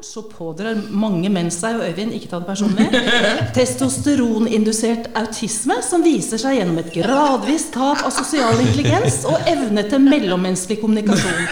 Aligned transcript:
så 0.00 0.22
pådrar 0.26 0.78
mange 0.90 1.28
menn 1.32 1.50
seg, 1.54 1.76
og 1.78 1.86
Øyvind, 1.86 2.14
ikke 2.16 2.30
ta 2.30 2.40
det 2.42 2.48
personlig, 2.48 2.86
testosteronindusert 3.56 5.10
autisme 5.18 5.78
som 5.84 6.04
viser 6.04 6.40
seg 6.42 6.58
gjennom 6.58 6.80
et 6.82 6.92
gradvis 6.94 7.68
tap 7.74 8.02
av 8.06 8.14
sosial 8.14 8.58
intelligens 8.64 9.22
og 9.30 9.50
evne 9.50 9.84
til 9.90 10.02
mellommenneskelig 10.06 10.80
kommunikasjon. 10.82 11.44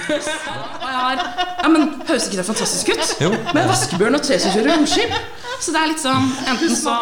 Ja, 1.61 1.69
men 1.69 1.91
Høres 2.09 2.27
ikke 2.27 2.41
det 2.41 2.47
fantastisk 2.49 2.89
ut? 2.95 3.13
Jo. 3.23 3.31
Med 3.55 3.69
vaskebjørn 3.71 4.19
og 4.19 4.25
tre 4.27 4.39
som 4.43 4.55
kjører 4.55 4.73
romskip. 4.77 5.15
Så 5.61 5.75
det 5.75 5.83
er 5.83 5.91
litt 5.93 6.01
sånn 6.01 6.31
enten 6.49 6.73
så 6.73 6.95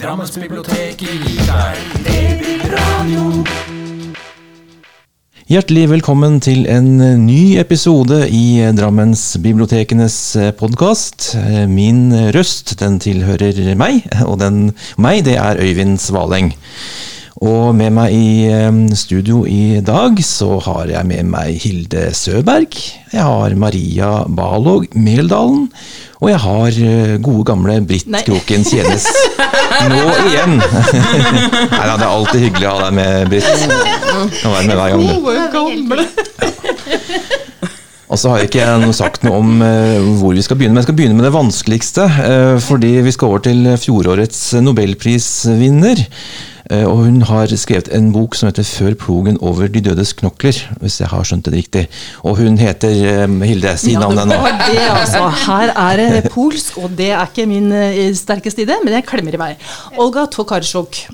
Drammensbiblioteket 0.00 1.04
gir 1.04 1.44
deg 1.50 2.00
DB-radio. 2.08 3.79
Hjertelig 5.50 5.88
velkommen 5.90 6.36
til 6.38 6.60
en 6.70 7.00
ny 7.24 7.56
episode 7.58 8.20
i 8.30 8.60
Drammensbibliotekenes 8.70 10.14
podkast. 10.60 11.32
Min 11.66 12.12
røst 12.36 12.76
den 12.78 13.00
tilhører 13.02 13.58
meg, 13.74 14.04
og 14.22 14.38
den, 14.38 14.60
meg 14.94 15.24
det 15.26 15.34
er 15.42 15.58
Øyvind 15.58 15.98
Svaleng. 15.98 16.52
Og 17.42 17.74
med 17.74 17.90
meg 17.98 18.14
i 18.14 18.94
studio 18.94 19.42
i 19.42 19.80
dag 19.82 20.22
så 20.22 20.60
har 20.68 20.94
jeg 20.94 21.10
med 21.10 21.26
meg 21.34 21.58
Hilde 21.66 22.12
Søberg. 22.14 22.78
Jeg 23.10 23.26
har 23.26 23.58
Maria 23.58 24.20
Balog 24.30 24.86
Meldalen. 24.94 25.66
Og 26.22 26.30
jeg 26.30 26.44
har 26.46 26.82
gode 27.26 27.44
gamle 27.50 27.80
Britt. 27.90 28.06
Kroken 28.22 28.62
Tjenes 28.70 29.10
nå 29.90 30.00
igjen. 30.28 30.56
Nei 31.74 31.84
da, 31.86 31.94
det 31.96 32.04
er 32.04 32.10
alltid 32.10 32.44
hyggelig 32.46 32.68
å 32.68 32.74
ha 32.74 32.88
deg 32.88 32.96
med, 32.98 33.30
Britt. 33.30 33.46
Å 34.44 34.54
være 34.54 34.66
med 34.66 34.76
hver 34.76 34.94
gang. 34.94 35.04
du. 35.06 35.40
gamle. 35.54 36.06
Og 38.10 38.18
så 38.18 38.32
har 38.32 38.42
ikke 38.42 38.58
jeg 38.58 38.78
noe 38.82 38.94
sagt 38.96 39.22
noe 39.22 39.38
om 39.38 39.60
eh, 39.62 40.00
hvor 40.18 40.34
vi 40.34 40.42
skal 40.42 40.58
begynne, 40.58 40.74
men 40.74 40.82
jeg 40.82 40.88
skal 40.88 40.96
begynne 40.98 41.18
med 41.18 41.28
det 41.28 41.34
vanskeligste. 41.36 42.06
eh, 42.26 42.56
fordi 42.64 42.96
vi 43.06 43.12
skal 43.14 43.30
over 43.30 43.44
til 43.46 43.68
fjorårets 43.78 44.40
nobelprisvinner. 44.66 46.02
Eh, 46.70 46.86
og 46.86 47.04
hun 47.04 47.22
har 47.26 47.50
skrevet 47.58 47.88
en 47.96 48.12
bok 48.14 48.36
som 48.38 48.46
heter 48.46 48.62
'Før 48.62 48.94
plogen 48.94 49.38
over 49.42 49.66
de 49.66 49.80
dødes 49.80 50.12
knokler', 50.14 50.60
hvis 50.80 51.00
jeg 51.00 51.08
har 51.08 51.24
skjønt 51.24 51.44
det 51.44 51.54
riktig. 51.54 51.88
Og 52.22 52.36
hun 52.38 52.58
heter 52.58 52.90
eh, 52.90 53.46
Hilde, 53.46 53.76
si 53.76 53.92
Ja, 53.92 53.98
navnet 53.98 54.26
nå. 54.28 54.38
det, 54.70 54.78
altså. 54.78 55.28
Her 55.46 55.72
er 55.74 55.96
det 55.96 56.30
polsk, 56.30 56.78
og 56.78 56.90
det 56.96 57.10
er 57.10 57.26
ikke 57.26 57.46
min 57.46 57.72
eh, 57.72 58.14
sterkeste 58.14 58.62
idé, 58.62 58.78
men 58.84 58.94
jeg 58.94 59.06
klemmer 59.06 59.34
i 59.34 59.42
vei. 59.42 59.56
Olga 59.98 60.26
Tokarczuk. 60.26 61.08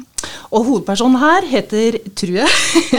Og 0.51 0.65
hovedpersonen 0.65 1.19
her 1.19 1.47
heter, 1.49 1.99
tror 2.17 2.37
jeg, 2.43 2.49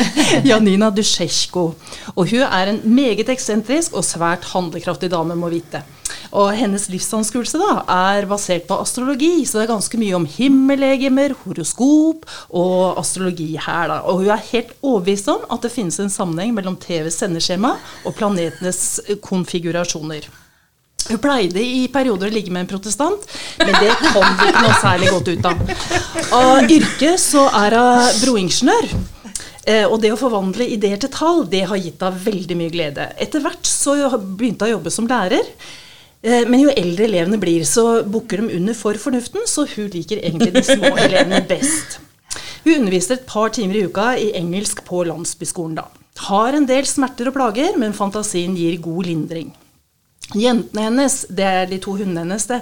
Janina 0.49 0.89
Dusjesjko. 0.89 1.75
Og 2.15 2.29
hun 2.29 2.41
er 2.41 2.71
en 2.71 2.81
meget 2.83 3.29
eksentrisk 3.29 3.93
og 3.93 4.03
svært 4.03 4.43
handlekraftig 4.53 5.11
dame, 5.11 5.35
må 5.35 5.49
vite. 5.49 5.83
Og 6.31 6.49
hennes 6.57 6.87
livsanskuelse 6.91 7.59
da, 7.61 7.83
er 8.11 8.27
basert 8.29 8.65
på 8.67 8.79
astrologi, 8.83 9.45
så 9.47 9.59
det 9.61 9.67
er 9.67 9.73
ganske 9.75 9.99
mye 10.01 10.15
om 10.17 10.25
himmellegemer, 10.27 11.35
horoskop 11.45 12.25
og 12.49 12.97
astrologi 12.99 13.53
her. 13.57 13.87
da. 13.93 14.01
Og 14.09 14.23
hun 14.23 14.33
er 14.33 14.43
helt 14.51 14.73
overbevist 14.81 15.29
om 15.31 15.45
at 15.53 15.63
det 15.63 15.71
finnes 15.73 15.99
en 16.03 16.11
sammenheng 16.11 16.53
mellom 16.57 16.75
TVs 16.81 17.21
sendeskjema 17.23 17.75
og 18.03 18.15
planetenes 18.17 18.99
eh, 19.07 19.15
konfigurasjoner. 19.23 20.27
Hun 21.07 21.21
pleide 21.23 21.61
i 21.63 21.85
perioder 21.87 22.27
å 22.27 22.33
ligge 22.35 22.51
med 22.51 22.65
en 22.65 22.71
protestant, 22.73 23.21
men 23.61 23.71
det 23.79 23.93
kom 24.11 24.25
det 24.41 24.49
ikke 24.49 24.63
noe 24.65 24.79
særlig 24.81 25.11
godt 25.13 25.29
ut 25.31 25.45
av. 25.47 25.61
Av 26.35 26.73
yrke 26.73 27.13
så 27.21 27.45
er 27.63 27.77
hun 27.79 28.17
broingeniør. 28.25 28.89
Eh, 29.67 29.85
Og 29.87 30.01
det 30.03 30.11
å 30.11 30.19
forvandle 30.19 30.67
ideer 30.75 30.99
til 30.99 31.11
tall, 31.11 31.45
det 31.47 31.63
har 31.67 31.79
gitt 31.79 32.03
henne 32.03 32.23
veldig 32.27 32.55
mye 32.59 32.73
glede. 32.73 33.07
Etter 33.23 33.43
hvert 33.43 33.67
så 33.67 33.95
begynte 34.19 34.65
hun 34.65 34.73
å 34.73 34.75
jobbe 34.77 34.91
som 34.91 35.07
lærer. 35.07 35.47
Eh, 36.27 36.43
Men 36.49 36.59
jo 36.65 36.73
eldre 36.75 37.07
elevene 37.07 37.39
blir, 37.39 37.63
så 37.63 38.03
bukker 38.03 38.43
de 38.43 38.57
under 38.57 38.75
for 38.75 38.99
fornuften, 38.99 39.45
så 39.47 39.63
hun 39.75 39.87
liker 39.93 40.19
egentlig 40.19 40.53
de 40.57 40.63
små 40.67 40.91
elevene 41.05 41.39
best. 41.47 42.01
Hun 42.65 42.81
underviser 42.81 43.15
et 43.15 43.29
par 43.29 43.53
timer 43.55 43.79
i 43.79 43.85
uka 43.87 44.09
i 44.19 44.33
engelsk 44.35 44.83
på 44.87 45.05
landsbyskolen. 45.07 45.77
da. 45.79 45.87
Har 46.27 46.57
en 46.57 46.67
del 46.67 46.87
smerter 46.89 47.29
og 47.29 47.37
plager, 47.37 47.77
men 47.79 47.95
fantasien 47.95 48.57
gir 48.57 48.75
god 48.83 49.07
lindring. 49.07 49.53
Jentene 50.35 50.89
hennes, 50.89 51.21
det 51.31 51.45
er 51.47 51.69
de 51.69 51.77
to 51.79 51.93
hundene 51.95 52.25
hennes, 52.25 52.47
det, 52.49 52.57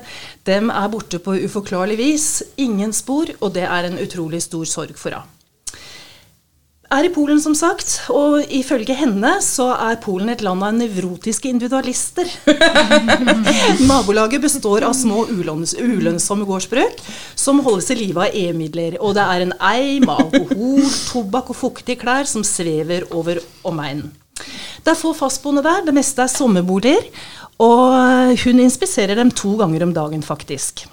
dem 0.45 0.69
er 0.69 0.91
borte 0.93 1.17
på 1.17 1.33
uforklarlig 1.47 1.97
vis. 1.97 2.27
Ingen 2.61 2.93
spor, 2.93 3.31
og 3.39 3.55
det 3.55 3.63
er 3.65 3.87
en 3.87 3.97
utrolig 4.03 4.43
stor 4.45 4.67
sorg 4.69 4.93
for 5.01 5.15
henne. 5.15 5.31
Er 6.93 7.07
i 7.07 7.09
Polen, 7.09 7.39
som 7.41 7.55
sagt, 7.57 7.95
og 8.13 8.43
ifølge 8.53 8.93
henne 8.93 9.31
så 9.41 9.71
er 9.73 9.97
Polen 10.03 10.29
et 10.29 10.43
land 10.45 10.61
av 10.61 10.75
nevrotiske 10.77 11.49
individualister. 11.49 12.29
Nabolaget 13.89 14.43
består 14.43 14.85
av 14.85 14.93
små 14.93 15.23
ulønns 15.31 15.73
ulønnsomme 15.79 16.45
gårdsbruk 16.45 17.01
som 17.33 17.63
holdes 17.65 17.89
i 17.89 17.97
live 18.03 18.27
av 18.27 18.37
EU-midler. 18.37 18.99
Og 19.01 19.17
det 19.17 19.25
er 19.25 19.47
en 19.47 19.55
eim 19.65 20.05
av 20.13 20.27
alkohol, 20.27 20.85
tobakk 21.09 21.49
og 21.55 21.59
fuktige 21.63 22.03
klær 22.05 22.29
som 22.29 22.45
svever 22.45 23.09
over 23.17 23.41
omegnen. 23.65 24.13
Det 24.85 24.93
er 24.93 24.99
få 24.99 25.15
fastboende 25.17 25.65
der, 25.65 25.81
det 25.87 25.95
meste 25.95 26.21
er 26.21 26.29
sommerboliger. 26.29 27.09
Og 27.65 28.35
hun 28.45 28.61
inspiserer 28.61 29.17
dem 29.17 29.33
to 29.33 29.55
ganger 29.57 29.87
om 29.87 29.95
dagen, 29.95 30.21
faktisk. 30.21 30.85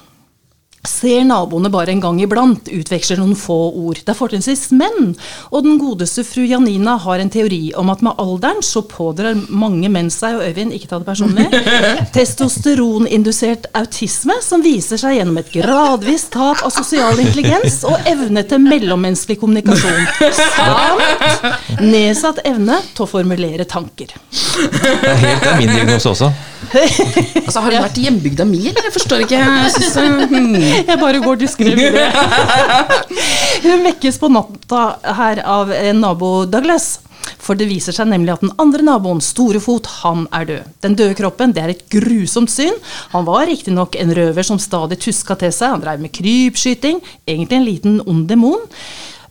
Ser 0.83 1.23
naboene 1.23 1.71
bare 1.71 1.93
en 1.93 2.01
gang 2.03 2.17
iblant, 2.25 2.67
utveksler 2.75 3.21
noen 3.21 3.37
få 3.39 3.55
ord. 3.85 4.01
Det 4.03 4.11
er 4.11 4.17
fortrinnsvis 4.19 4.65
menn, 4.75 5.13
og 5.55 5.63
den 5.63 5.77
godeste 5.79 6.25
fru 6.27 6.43
Janina 6.43 6.97
har 7.05 7.23
en 7.23 7.31
teori 7.31 7.69
om 7.79 7.93
at 7.93 8.03
med 8.03 8.19
alderen 8.19 8.59
så 8.67 8.83
pådrar 8.91 9.39
mange 9.47 9.87
menn 9.95 10.11
seg, 10.11 10.41
og 10.41 10.43
Øyvind, 10.49 10.75
ikke 10.75 10.91
ta 10.91 10.99
det 10.99 11.07
personlig, 11.07 11.47
testosteronindusert 12.17 13.69
autisme 13.79 14.35
som 14.43 14.65
viser 14.67 14.99
seg 14.99 15.21
gjennom 15.21 15.39
et 15.39 15.53
gradvis 15.55 16.27
tap 16.35 16.65
av 16.67 16.75
sosial 16.75 17.15
intelligens 17.23 17.85
og 17.87 18.03
evne 18.11 18.43
til 18.51 18.67
mellommenneskelig 18.67 19.39
kommunikasjon. 19.39 20.03
Samt 20.35 21.79
nedsatt 21.87 22.43
evne 22.49 22.83
til 22.91 23.07
å 23.07 23.11
formulere 23.15 23.69
tanker. 23.71 24.11
Det 24.53 25.15
er 25.15 25.23
helt 25.29 25.47
min 25.63 25.77
diagnose 25.79 26.11
også. 26.17 26.33
Altså, 26.73 27.61
Har 27.61 27.75
hun 27.75 27.83
vært 27.85 27.99
i 28.01 28.05
hjembygda 28.07 28.45
mi, 28.49 28.61
eller? 28.71 28.87
Jeg 28.87 28.93
forstår 28.95 29.25
ikke. 29.27 29.39
Jeg 29.43 29.73
synes, 29.75 29.95
det- 29.99 30.29
hmm. 30.31 30.55
Jeg 30.89 30.99
bare 31.01 31.23
går 31.23 31.41
diskré. 31.41 31.73
Hun 33.65 33.87
vekkes 33.87 34.19
på 34.21 34.31
natta 34.33 34.83
her 35.19 35.43
av 35.47 35.73
en 35.75 36.05
nabo 36.05 36.35
Douglas. 36.51 36.99
For 37.43 37.59
det 37.59 37.69
viser 37.71 37.95
seg 37.95 38.09
nemlig 38.11 38.35
at 38.35 38.43
den 38.43 38.53
andre 38.63 38.85
naboen, 38.87 39.23
Storefot, 39.23 39.89
han 40.03 40.27
er 40.35 40.47
død. 40.49 40.73
Den 40.85 40.97
døde 40.99 41.17
kroppen 41.19 41.55
det 41.55 41.63
er 41.63 41.73
et 41.75 41.85
grusomt 41.93 42.51
syn. 42.51 42.75
Han 43.15 43.27
var 43.29 43.47
riktignok 43.51 43.99
en 43.99 44.15
røver 44.15 44.47
som 44.47 44.61
stadig 44.63 44.99
tuska 45.03 45.39
til 45.39 45.55
seg. 45.55 45.77
Han 45.77 45.85
drev 45.85 46.03
med 46.03 46.15
krypskyting. 46.15 47.03
Egentlig 47.27 47.59
en 47.59 47.69
liten 47.69 48.01
ond 48.07 48.27
demon. 48.31 48.67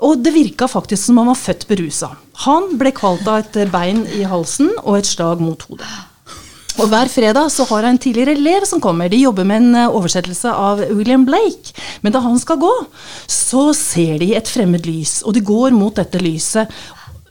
Og 0.02 0.24
det 0.24 0.34
virka 0.34 0.68
faktisk 0.72 1.04
som 1.06 1.20
han 1.22 1.30
var 1.30 1.40
født 1.40 1.68
berusa. 1.70 2.14
Han 2.48 2.72
ble 2.80 2.94
kvalt 2.96 3.28
av 3.30 3.44
et 3.44 3.60
bein 3.74 4.06
i 4.18 4.24
halsen 4.28 4.72
og 4.82 5.02
et 5.02 5.12
slag 5.12 5.44
mot 5.44 5.68
hodet. 5.70 5.92
Og 6.80 6.88
Hver 6.90 7.10
fredag 7.12 7.50
så 7.52 7.66
har 7.70 7.84
jeg 7.86 7.94
en 7.96 8.00
tidligere 8.02 8.34
elev 8.38 8.64
som 8.66 8.80
kommer. 8.82 9.10
De 9.12 9.20
jobber 9.22 9.46
med 9.46 9.62
en 9.62 9.76
eh, 9.84 9.92
oversettelse 9.92 10.50
av 10.56 10.80
William 10.96 11.26
Blake. 11.28 11.74
Men 12.02 12.14
da 12.16 12.22
han 12.24 12.40
skal 12.42 12.58
gå, 12.62 12.72
så 13.30 13.68
ser 13.78 14.18
de 14.24 14.32
et 14.38 14.50
fremmed 14.50 14.88
lys, 14.88 15.20
og 15.28 15.36
de 15.38 15.44
går 15.46 15.76
mot 15.78 15.94
dette 16.00 16.22
lyset. 16.24 16.72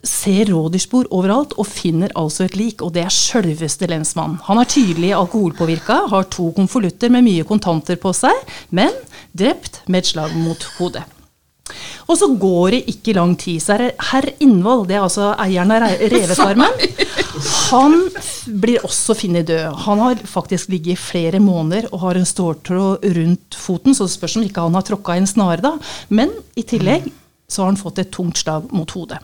Ser 0.06 0.48
rådyrspor 0.52 1.08
overalt 1.12 1.52
og 1.60 1.66
finner 1.68 2.12
altså 2.16 2.46
et 2.46 2.54
lik, 2.56 2.84
og 2.84 2.92
det 2.94 3.02
er 3.04 3.12
sjølveste 3.12 3.88
lensmannen. 3.90 4.38
Han 4.46 4.60
er 4.62 4.68
tydelig 4.70 5.10
alkoholpåvirka, 5.18 6.02
har 6.12 6.28
to 6.32 6.50
konvolutter 6.56 7.12
med 7.12 7.26
mye 7.26 7.44
kontanter 7.48 7.98
på 8.00 8.12
seg, 8.16 8.36
men 8.76 8.92
drept 9.36 9.82
med 9.88 10.04
et 10.04 10.12
slag 10.14 10.36
mot 10.40 10.64
hodet. 10.78 11.02
Og 12.10 12.16
så 12.18 12.26
går 12.42 12.72
det 12.74 12.80
ikke 12.90 13.12
lang 13.14 13.36
tid, 13.38 13.60
så 13.62 13.76
er 13.76 13.84
det 13.84 13.90
herr 14.08 14.26
Innvoll, 14.42 14.86
det 14.88 14.96
er 14.96 15.04
altså 15.04 15.28
eieren 15.38 15.70
av 15.76 15.84
re- 15.84 16.08
revefarmen, 16.16 16.80
han 17.70 17.96
blir 18.60 18.84
også 18.86 19.14
funnet 19.18 19.48
død. 19.50 19.74
Han 19.86 20.02
har 20.02 20.22
faktisk 20.28 20.70
ligget 20.72 20.94
i 20.94 21.00
flere 21.00 21.40
måneder 21.42 21.88
og 21.92 22.04
har 22.04 22.18
en 22.20 22.28
ståltråd 22.28 23.06
rundt 23.16 23.58
foten, 23.58 23.94
så 23.94 24.06
det 24.06 24.14
spørs 24.14 24.36
om 24.38 24.46
ikke 24.46 24.64
han 24.64 24.78
har 24.78 24.86
tråkka 24.86 25.16
en 25.16 25.28
snare 25.30 25.64
da. 25.64 25.74
Men 26.08 26.32
i 26.58 26.64
tillegg 26.66 27.10
så 27.50 27.62
har 27.64 27.72
han 27.72 27.80
fått 27.80 28.02
et 28.02 28.12
tungt 28.14 28.40
slag 28.40 28.70
mot 28.74 28.90
hodet. 28.96 29.20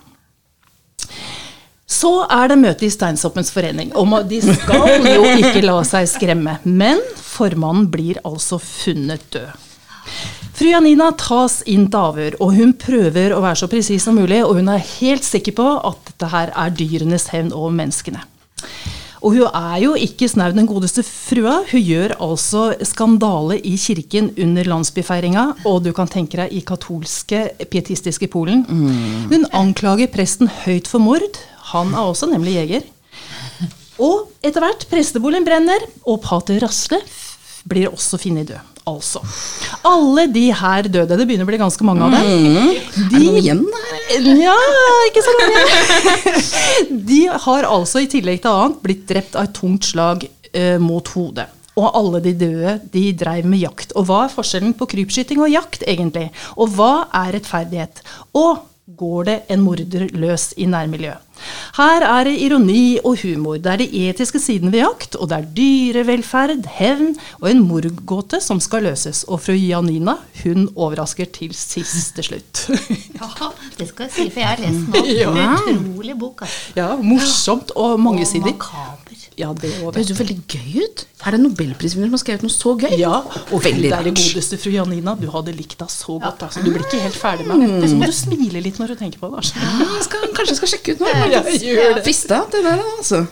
Så 1.86 2.10
er 2.26 2.50
det 2.50 2.58
møte 2.58 2.86
i 2.86 2.90
Steinsoppens 2.90 3.52
forening. 3.54 3.92
At 3.94 4.26
de 4.30 4.40
skal 4.42 5.06
jo 5.06 5.28
ikke 5.38 5.62
la 5.62 5.78
seg 5.86 6.08
skremme. 6.10 6.58
Men 6.66 6.98
formannen 7.22 7.86
blir 7.92 8.18
altså 8.26 8.58
funnet 8.62 9.22
død. 9.30 9.52
Fru 10.56 10.70
Janina 10.70 11.10
tas 11.20 11.58
inn 11.68 11.84
til 11.92 12.00
avhør, 12.00 12.38
og 12.40 12.54
hun 12.56 12.70
prøver 12.80 13.34
å 13.36 13.42
være 13.44 13.58
så 13.60 13.66
presis 13.68 14.06
som 14.06 14.16
mulig. 14.16 14.38
Og 14.40 14.56
hun 14.56 14.70
er 14.72 14.80
helt 14.96 15.26
sikker 15.26 15.52
på 15.58 15.66
at 15.84 15.98
dette 16.08 16.30
her 16.32 16.52
er 16.56 16.70
dyrenes 16.72 17.28
hevn 17.28 17.50
over 17.52 17.74
menneskene. 17.76 18.22
Og 19.20 19.34
hun 19.34 19.50
er 19.50 19.76
jo 19.82 19.90
ikke 20.00 20.28
snau 20.30 20.48
den 20.56 20.68
godeste 20.68 21.02
frua. 21.04 21.58
Hun 21.68 21.82
gjør 21.84 22.14
altså 22.24 22.62
skandale 22.88 23.58
i 23.68 23.74
kirken 23.80 24.30
under 24.32 24.70
landsbyfeiringa, 24.70 25.44
og 25.68 25.82
du 25.84 25.90
kan 25.96 26.08
tenke 26.08 26.40
deg 26.40 26.54
i 26.56 26.62
katolske, 26.64 27.42
pietistiske 27.68 28.28
Polen. 28.32 28.64
Hun 29.28 29.44
anklager 29.56 30.08
presten 30.12 30.48
høyt 30.62 30.88
for 30.88 31.04
mord. 31.04 31.36
Han 31.74 31.92
er 31.92 32.06
også 32.06 32.30
nemlig 32.30 32.56
jeger. 32.56 32.86
Og 34.00 34.30
etter 34.40 34.64
hvert, 34.64 34.88
presteboligen 34.88 35.44
brenner, 35.44 35.84
og 36.08 36.22
pater 36.24 36.64
Rasle 36.64 37.02
blir 37.68 37.92
også 37.92 38.20
funnet 38.22 38.54
død. 38.54 38.75
Altså. 38.86 39.18
Alle 39.82 40.28
de 40.30 40.44
her 40.54 40.86
døde, 40.86 41.16
det 41.18 41.24
begynner 41.26 41.42
å 41.42 41.48
bli 41.48 41.58
ganske 41.58 41.86
mange 41.86 42.06
av 42.06 42.12
dem. 42.14 42.22
Er 42.22 43.08
det 43.10 43.22
noen 43.24 43.38
igjen 43.40 43.64
der? 43.66 44.28
Ja, 44.38 44.54
ikke 45.08 45.24
så 45.26 45.34
mange. 45.40 46.34
De 47.10 47.18
har 47.46 47.66
altså 47.66 48.04
i 48.04 48.06
tillegg 48.12 48.44
til 48.44 48.52
annet 48.52 48.78
blitt 48.84 49.02
drept 49.10 49.34
av 49.34 49.48
et 49.48 49.56
tungt 49.58 49.88
slag 49.90 50.28
eh, 50.52 50.78
mot 50.78 51.10
hodet. 51.16 51.48
Og 51.76 51.90
alle 51.98 52.22
de 52.24 52.36
døde 52.38 52.78
de 52.94 53.04
dreiv 53.18 53.50
med 53.50 53.64
jakt. 53.66 53.90
Og 53.98 54.06
hva 54.08 54.22
er 54.24 54.32
forskjellen 54.32 54.72
på 54.78 54.86
krypskyting 54.94 55.42
og 55.42 55.50
jakt, 55.50 55.82
egentlig? 55.82 56.30
Og 56.54 56.70
hva 56.78 57.08
er 57.10 57.34
rettferdighet? 57.36 58.00
Og 58.38 58.62
går 58.96 59.28
det 59.28 59.38
en 59.50 59.66
morder 59.66 60.06
løs 60.14 60.52
i 60.56 60.70
nærmiljøet? 60.70 61.25
Her 61.76 62.04
er 62.06 62.28
det 62.28 62.34
ironi 62.46 62.98
og 63.04 63.18
humor. 63.22 63.58
Det 63.62 63.72
er 63.72 63.82
de 63.82 63.88
etiske 64.08 64.40
sidene 64.42 64.72
ved 64.74 64.82
jakt, 64.84 65.16
og 65.20 65.30
det 65.30 65.38
er 65.38 65.48
dyrevelferd, 65.58 66.66
hevn 66.78 67.14
og 67.40 67.48
en 67.50 67.62
mordgåte 67.68 68.40
som 68.44 68.60
skal 68.62 68.86
løses. 68.88 69.24
Og 69.28 69.40
fru 69.44 69.56
Janina, 69.56 70.16
hun 70.42 70.68
overrasker 70.74 71.28
til 71.36 71.54
siste 71.56 72.22
slutt. 72.26 72.66
Ja, 73.16 73.48
det 73.78 73.86
skal 73.88 74.06
jeg 74.06 74.12
si, 74.12 74.24
for 74.28 74.42
jeg 74.42 74.48
har 74.50 74.60
lest 74.60 74.92
den 74.92 75.06
Ja. 75.16 75.30
Utrolig 75.56 76.16
bok. 76.20 76.42
Altså. 76.44 76.72
Ja, 76.76 76.88
morsomt 77.00 77.70
og 77.76 77.98
mangesidig. 78.00 78.52
Og 78.52 78.58
makaber. 78.60 79.22
Ja, 79.36 79.50
det. 79.52 79.68
Det 79.68 79.94
høres 79.96 80.10
jo 80.10 80.16
veldig 80.16 80.36
gøy 80.48 80.82
ut. 80.84 81.02
Er 81.26 81.34
det 81.34 81.40
nobelprisvinner 81.42 82.08
som 82.08 82.14
har 82.16 82.20
skrevet 82.22 82.44
noe 82.44 82.52
så 82.52 82.72
gøy? 82.80 82.92
Ja, 83.00 83.18
og 83.52 83.64
Veldig 83.64 83.88
det 83.88 83.92
er 83.96 84.04
det 84.06 84.12
godeste, 84.16 84.56
fru 84.60 84.70
Janina. 84.72 85.14
Du 85.20 85.26
hadde 85.32 85.52
likt 85.56 85.76
henne 85.80 85.92
så 85.92 86.16
godt. 86.22 86.44
Altså. 86.46 86.62
Du 86.64 86.70
blir 86.72 86.84
ikke 86.84 87.00
helt 87.02 87.16
ferdig 87.20 87.46
med 87.48 87.64
det. 87.80 87.90
så 87.90 87.98
må 88.00 88.08
du 88.08 88.14
smile 88.16 88.62
litt 88.64 88.80
når 88.80 88.92
du 88.94 88.96
tenker 89.00 89.20
på 89.20 89.32
det. 89.32 89.42
Altså. 89.42 89.60
Ja, 89.60 90.00
skal, 90.06 90.26
kanskje 90.36 90.54
jeg 90.54 90.60
skal 90.60 90.72
sjekke 90.74 90.96
ut 90.96 91.04
noe. 91.04 91.25
Det. 91.67 92.02
Visste 92.06 92.37
at 92.37 92.52
det 92.52 92.62
altså. 92.70 93.23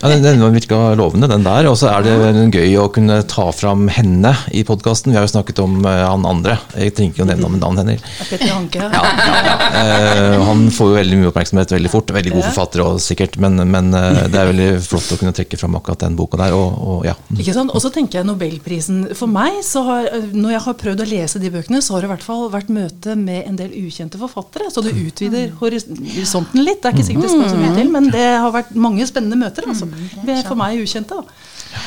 Ja, 0.00 0.08
den, 0.10 0.22
den 0.22 0.42
virka 0.54 0.76
lovende, 0.98 1.28
den 1.30 1.44
der. 1.46 1.68
Og 1.70 1.76
så 1.80 1.90
er 1.90 2.04
det 2.06 2.44
gøy 2.54 2.76
å 2.80 2.86
kunne 2.92 3.20
ta 3.28 3.48
fram 3.54 3.86
henne 3.92 4.32
i 4.54 4.62
podkasten. 4.66 5.12
Vi 5.12 5.18
har 5.18 5.26
jo 5.26 5.32
snakket 5.32 5.60
om 5.62 5.80
eh, 5.88 6.02
han 6.04 6.26
andre. 6.28 6.58
Jeg 6.76 6.94
trenger 6.96 7.14
ikke 7.14 7.24
å 7.24 7.28
nevne 7.28 7.60
navn 7.60 7.80
heller. 7.80 8.02
Petter 8.28 8.52
Hanke. 8.52 8.84
Ja, 8.84 9.02
ja, 9.02 9.40
ja. 9.48 9.56
Eh, 9.78 10.36
han 10.48 10.66
får 10.74 10.92
jo 10.92 10.98
veldig 10.98 11.20
mye 11.20 11.30
oppmerksomhet 11.32 11.74
veldig 11.76 11.92
fort. 11.92 12.12
Veldig 12.14 12.34
god 12.34 12.46
forfatter 12.48 12.84
også, 12.84 13.12
sikkert, 13.12 13.38
men, 13.42 13.60
men 13.70 13.90
eh, 13.96 14.22
det 14.30 14.40
er 14.40 14.50
veldig 14.52 14.68
flott 14.84 15.12
å 15.14 15.20
kunne 15.20 15.34
trekke 15.36 15.60
fram 15.60 15.78
akkurat 15.78 16.04
den 16.06 16.18
boka 16.18 16.40
der. 16.40 16.56
Og, 16.56 16.78
og 16.78 17.08
ja. 17.08 17.16
Ikke 17.36 17.56
sant? 17.56 17.74
Og 17.74 17.84
så 17.84 17.92
tenker 17.94 18.20
jeg 18.20 18.28
Nobelprisen. 18.28 19.04
For 19.18 19.30
meg, 19.30 19.60
så 19.66 19.84
har, 19.88 20.10
når 20.34 20.56
jeg 20.56 20.64
har 20.68 20.78
prøvd 20.84 21.04
å 21.04 21.08
lese 21.12 21.42
de 21.42 21.52
bøkene, 21.54 21.82
så 21.84 21.96
har 21.96 22.04
det 22.04 22.10
i 22.10 22.14
hvert 22.14 22.26
fall 22.26 22.46
vært 22.52 22.72
møte 22.72 23.16
med 23.18 23.44
en 23.44 23.58
del 23.58 23.74
ukjente 23.84 24.20
forfattere. 24.20 24.70
Så 24.72 24.84
du 24.84 24.90
utvider 24.92 25.52
horisonten 25.60 26.64
litt. 26.64 26.82
Det 26.82 26.90
er 26.92 26.96
ikke 26.96 27.07
sikkert 27.08 27.26
det 27.26 27.32
skal 27.34 27.50
så 27.50 27.60
mye 27.60 27.74
til, 27.76 27.90
men 27.94 28.08
det 28.14 28.26
har 28.44 28.52
vært 28.54 28.74
mange 28.78 29.06
spennende 29.08 29.38
møter. 29.40 29.66
Altså. 29.68 29.88
Ved 30.24 30.42
for 30.46 30.58
meg 30.60 30.80
ukjente. 30.84 31.18
Da. 31.18 31.84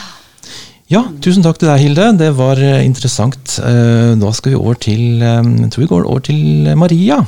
ja, 0.92 1.06
tusen 1.24 1.46
takk 1.46 1.62
til 1.62 1.72
deg, 1.72 1.80
Hilde. 1.86 2.08
Det 2.20 2.32
var 2.38 2.60
eh, 2.62 2.82
interessant. 2.86 3.58
Eh, 3.64 4.14
Da 4.22 4.32
skal 4.36 4.54
vi 4.56 4.60
over 4.60 4.76
til 4.82 5.22
eh, 5.22 5.42
Jeg 5.64 5.72
tror 5.72 5.86
vi 5.86 5.92
går 5.94 6.08
over 6.10 6.26
til 6.32 6.74
Maria. 6.78 7.22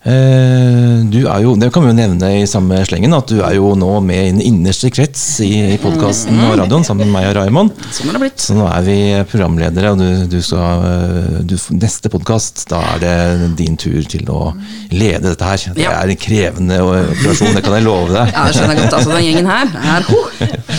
Eh, 0.00 1.02
Du 1.10 1.26
er 1.28 1.42
jo, 1.42 1.52
det 1.60 1.68
kan 1.74 1.82
vi 1.84 1.90
jo 1.90 1.96
nevne 1.96 2.28
i 2.38 2.44
samme 2.48 2.78
slengen, 2.88 3.12
at 3.16 3.28
du 3.28 3.40
er 3.44 3.56
jo 3.58 3.72
nå 3.76 3.88
med 4.04 4.20
i 4.20 4.30
den 4.30 4.40
innerste 4.46 4.88
krets 4.94 5.22
i, 5.44 5.76
podkasten 5.82 6.38
og 6.46 6.54
radioen 6.60 6.84
sammen 6.86 7.08
med 7.08 7.16
meg 7.16 7.26
og 7.30 7.34
Raymond. 7.40 7.72
Sånn 7.92 8.08
har 8.08 8.16
det 8.16 8.22
blitt. 8.22 8.40
Så 8.40 8.54
nå 8.56 8.64
er 8.70 8.84
vi 8.86 8.96
programledere, 9.28 9.90
og 9.92 9.98
du, 10.00 10.06
du 10.30 10.38
skal, 10.44 10.84
øh, 10.86 11.40
du, 11.44 11.56
neste 11.76 12.12
podkast, 12.12 12.62
da 12.70 12.80
er 12.94 13.02
det 13.02 13.50
din 13.58 13.76
tur 13.80 13.98
til 14.08 14.30
å 14.32 14.52
lede 14.94 15.32
dette 15.32 15.48
her. 15.50 15.64
Det 15.76 15.88
er 15.90 16.12
en 16.14 16.20
krevende 16.22 16.78
operasjon, 16.86 17.56
det 17.58 17.64
kan 17.66 17.76
jeg 17.76 17.84
love 17.88 18.14
deg. 18.14 18.30
Ja, 18.32 18.44
det 18.46 18.56
skjønner 18.56 18.76
jeg 18.78 18.84
godt. 18.84 18.96
Altså, 19.00 19.16
den 19.16 19.26
gjengen 19.26 19.50
her 19.50 19.74
her 19.88 20.06
ho. 20.08 20.22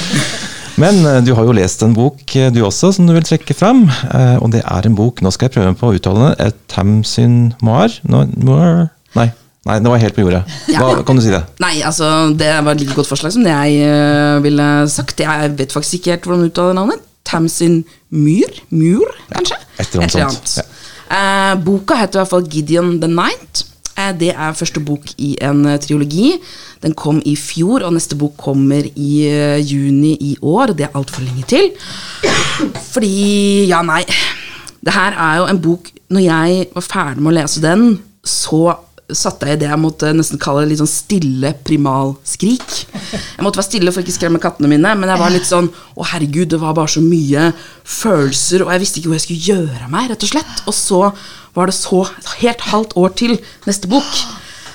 Men 0.81 1.03
øh, 1.05 1.19
du 1.27 1.33
har 1.37 1.45
jo 1.45 1.53
lest 1.53 1.83
en 1.85 1.93
bok 1.93 2.23
du 2.55 2.61
også, 2.65 2.93
som 2.95 3.05
du 3.05 3.13
vil 3.13 3.27
trekke 3.27 3.53
fram. 3.53 3.83
Og 4.41 4.47
det 4.55 4.63
er 4.63 4.87
en 4.87 4.95
bok, 4.97 5.21
nå 5.21 5.29
skal 5.35 5.49
jeg 5.51 5.57
prøve 5.59 5.75
på 5.77 5.91
å 5.91 5.99
uttale 5.99 6.31
det, 6.39 6.49
Tamsin 6.71 7.51
Moir? 7.61 7.99
No, 8.07 8.23
Moir? 8.47 8.87
Nei, 9.17 9.27
nei, 9.67 9.77
det 9.83 9.91
var 9.93 10.01
helt 10.01 10.17
på 10.17 10.25
jordet. 10.25 10.41
Hva, 10.71 10.91
kan 11.07 11.19
du 11.19 11.23
si 11.23 11.33
det? 11.33 11.41
Nei, 11.63 11.77
altså, 11.87 12.31
det 12.37 12.51
var 12.65 12.73
et 12.73 12.83
like 12.83 12.97
godt 12.97 13.11
forslag 13.11 13.35
som 13.35 13.45
det 13.45 13.53
jeg 13.53 13.87
uh, 13.87 14.43
ville 14.43 14.67
sagt. 14.91 15.23
Jeg 15.23 15.55
vet 15.59 15.73
faktisk 15.75 15.99
ikke 15.99 16.15
helt 16.15 16.29
hvordan 16.29 16.45
du 16.45 16.51
uttaler 16.51 16.77
navnet. 16.77 17.07
Tamsin 17.27 17.83
Myhr? 18.09 18.61
Myhr, 18.69 19.11
kanskje? 19.31 19.59
et 19.79 19.93
eller 19.93 20.07
annet 20.25 20.55
sånt, 20.55 20.77
Uh, 21.11 21.57
boka 21.59 21.97
heter 21.99 22.15
i 22.15 22.21
hvert 22.21 22.29
fall 22.31 22.45
Gideon 22.47 22.93
the 23.01 23.07
Night. 23.11 23.65
Uh, 23.97 24.13
det 24.15 24.29
er 24.31 24.53
første 24.55 24.79
bok 24.79 25.09
i 25.19 25.33
en 25.43 25.65
eh, 25.67 25.79
triologi. 25.83 26.37
Den 26.81 26.95
kom 26.95 27.19
i 27.27 27.33
fjor, 27.35 27.83
og 27.83 27.91
neste 27.93 28.15
bok 28.15 28.37
kommer 28.39 28.87
i 28.95 29.09
eh, 29.27 29.59
juni 29.59 30.13
i 30.23 30.31
år. 30.41 30.71
Det 30.77 30.87
er 30.87 30.95
altfor 30.95 31.25
lenge 31.25 31.43
til. 31.51 31.67
Fordi 32.93 33.67
Ja, 33.67 33.81
nei. 33.83 34.05
Det 34.81 34.95
her 34.95 35.13
er 35.13 35.35
jo 35.37 35.43
en 35.45 35.59
bok 35.61 35.91
Når 36.09 36.23
jeg 36.23 36.63
var 36.73 36.81
ferdig 36.81 37.21
med 37.21 37.29
å 37.29 37.35
lese 37.37 37.61
den, 37.61 37.83
så 38.25 38.73
satte 39.17 39.47
jeg 39.47 39.57
i 39.57 39.61
det 39.63 39.69
jeg 39.69 39.81
måtte 39.81 40.11
nesten 40.15 40.39
kalle 40.41 40.65
litt 40.69 40.81
sånn 40.81 40.89
stille 40.89 41.53
primalskrik. 41.67 42.75
Jeg 43.11 43.45
måtte 43.45 43.61
være 43.61 43.67
stille 43.67 43.93
for 43.93 44.03
ikke 44.03 44.13
å 44.13 44.17
skremme 44.17 44.41
kattene 44.43 44.71
mine, 44.71 44.93
men 44.99 45.11
jeg 45.11 45.21
var 45.21 45.33
litt 45.33 45.47
sånn 45.47 45.69
Å, 45.71 46.05
herregud, 46.13 46.51
det 46.53 46.59
var 46.61 46.75
bare 46.77 46.91
så 46.93 47.03
mye 47.03 47.49
følelser, 47.83 48.65
og 48.65 48.71
jeg 48.73 48.83
visste 48.83 49.01
ikke 49.01 49.11
hvor 49.11 49.19
jeg 49.19 49.25
skulle 49.25 49.55
gjøre 49.55 49.89
meg, 49.91 50.11
rett 50.11 50.27
og 50.27 50.31
slett. 50.31 50.61
Og 50.69 50.77
så 50.77 51.01
var 51.57 51.67
det 51.67 51.75
så 51.77 52.05
helt 52.39 52.63
halvt 52.71 52.95
år 52.99 53.17
til 53.19 53.35
neste 53.67 53.91
bok. 53.91 54.23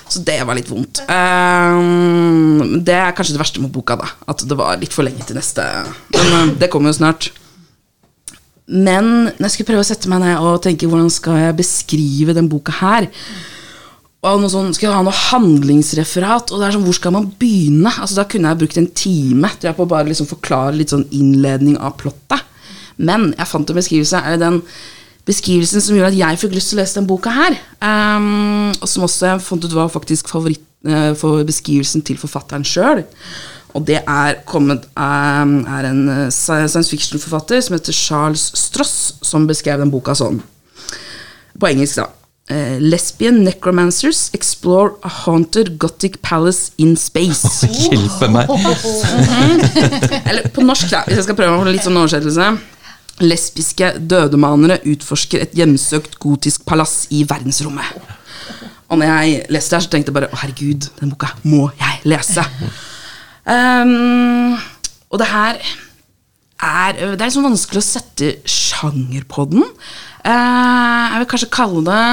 Så 0.06 0.22
det 0.22 0.38
var 0.46 0.54
litt 0.54 0.68
vondt. 0.70 1.00
Um, 1.10 2.78
det 2.86 2.94
er 2.94 3.16
kanskje 3.16 3.34
det 3.34 3.42
verste 3.42 3.62
med 3.62 3.72
boka, 3.74 3.96
da. 3.98 4.12
At 4.30 4.44
det 4.46 4.58
var 4.58 4.78
litt 4.78 4.94
for 4.94 5.06
lenge 5.06 5.24
til 5.26 5.38
neste. 5.38 5.64
Men 6.14 6.36
eh, 6.36 6.54
det 6.60 6.70
kommer 6.70 6.92
jo 6.92 7.00
snart. 7.00 7.32
Men 8.66 9.08
når 9.28 9.44
jeg 9.46 9.54
skulle 9.54 9.72
prøve 9.72 9.84
å 9.84 9.88
sette 9.88 10.10
meg 10.10 10.22
ned 10.24 10.42
og 10.42 10.62
tenke 10.64 10.88
hvordan 10.90 11.10
skal 11.12 11.38
jeg 11.38 11.58
beskrive 11.58 12.34
den 12.34 12.48
boka 12.50 12.74
her 12.80 13.06
og 14.34 14.43
noe 14.43 14.52
sånn, 14.52 14.75
Skal 14.75 14.88
jeg 14.88 14.96
ha 14.96 15.05
noe 15.06 15.23
handlingsreferat? 15.31 16.50
Og 16.50 16.61
det 16.61 16.69
er 16.69 16.76
sånn, 16.76 16.87
Hvor 16.88 16.99
skal 16.99 17.14
man 17.17 17.31
begynne? 17.38 17.93
Altså 17.93 18.20
Da 18.20 18.26
kunne 18.31 18.52
jeg 18.52 18.62
brukt 18.64 18.81
en 18.81 18.90
time 18.96 19.52
tror 19.55 19.70
jeg, 19.70 19.78
på 19.78 19.87
å 19.87 19.93
bare 19.94 20.11
liksom 20.11 20.31
forklare 20.31 20.76
litt 20.76 20.94
sånn 20.94 21.06
innledning 21.14 21.78
av 21.78 21.96
plottet. 22.00 22.44
Men 22.96 23.32
jeg 23.37 23.50
fant 23.50 23.70
en 23.70 23.76
beskrivelse. 23.76 24.23
Er 24.23 24.37
det 24.37 24.46
den 24.46 24.62
beskrivelsen 25.26 25.82
som 25.82 25.96
gjorde 25.96 26.14
at 26.14 26.20
jeg 26.20 26.40
fikk 26.40 26.55
lyst 26.56 26.73
til 26.73 26.78
å 26.78 26.82
lese 26.82 27.00
den 27.00 27.08
boka 27.11 27.32
her? 27.34 27.58
Um, 27.82 28.70
og 28.78 28.88
som 28.88 29.05
også 29.05 29.32
jeg 29.32 29.44
fant 29.44 29.67
ut 29.67 29.76
var 29.76 29.93
faktisk 29.93 30.31
favoritt 30.32 30.64
uh, 30.88 31.12
for 31.19 31.44
beskrivelsen 31.46 32.05
til 32.06 32.20
forfatteren 32.20 32.64
sjøl. 32.67 33.05
Og 33.76 33.84
det 33.84 33.99
er 34.00 34.38
kommet 34.49 34.87
um, 34.96 35.58
er 35.69 35.90
en 35.90 36.06
eh, 36.08 36.28
science 36.32 36.88
fiction-forfatter 36.88 37.61
som 37.61 37.75
heter 37.76 37.93
Charles 37.93 38.46
Stross, 38.56 39.19
som 39.20 39.44
beskrev 39.44 39.83
den 39.83 39.92
boka 39.92 40.14
sånn. 40.16 40.38
På 41.61 41.68
engelsk, 41.68 42.00
da. 42.00 42.25
Eh, 42.46 42.78
lesbian 42.78 43.42
necromancers 43.42 44.30
explore 44.32 44.92
a 45.02 45.08
haunted 45.08 45.78
gothic 45.78 46.22
palace 46.22 46.70
in 46.78 46.94
space. 46.94 47.66
Hjelpe 47.90 48.28
meg. 48.30 48.46
Eller 50.22 50.46
på 50.54 50.62
norsk, 50.62 50.92
da, 50.92 51.00
hvis 51.08 51.18
jeg 51.18 51.26
skal 51.26 51.38
prøve 51.40 51.56
å 51.56 51.64
få 51.64 51.72
litt 51.74 51.82
sånn 51.82 51.98
oversettelse. 51.98 52.52
Lesbiske 53.26 53.88
dødemanere 53.98 54.76
utforsker 54.92 55.42
et 55.42 55.56
hjemsøkt 55.58 56.20
gotisk 56.22 56.62
palass 56.68 57.08
i 57.10 57.24
verdensrommet. 57.26 58.14
Og 58.86 59.00
når 59.00 59.10
jeg 59.10 59.42
leste 59.50 59.72
det 59.72 59.80
her, 59.80 59.86
så 59.88 59.92
tenkte 59.96 60.12
jeg 60.12 60.18
bare 60.20 60.30
å 60.30 60.38
herregud, 60.38 60.86
den 61.00 61.10
boka 61.16 61.32
må 61.50 61.64
jeg 61.80 61.98
lese. 62.06 62.46
Um, 63.42 64.54
og 65.10 65.18
det 65.22 65.28
her 65.30 65.58
er 66.56 66.94
Det 66.96 67.20
er 67.20 67.28
liksom 67.28 67.44
vanskelig 67.44 67.82
å 67.82 67.84
sette 67.84 68.30
sjanger 68.48 69.26
på 69.28 69.44
den. 69.50 69.66
Uh, 70.22 71.02
jeg 71.10 71.20
vil 71.20 71.30
kanskje 71.34 71.52
kalle 71.58 71.82
det 71.90 72.06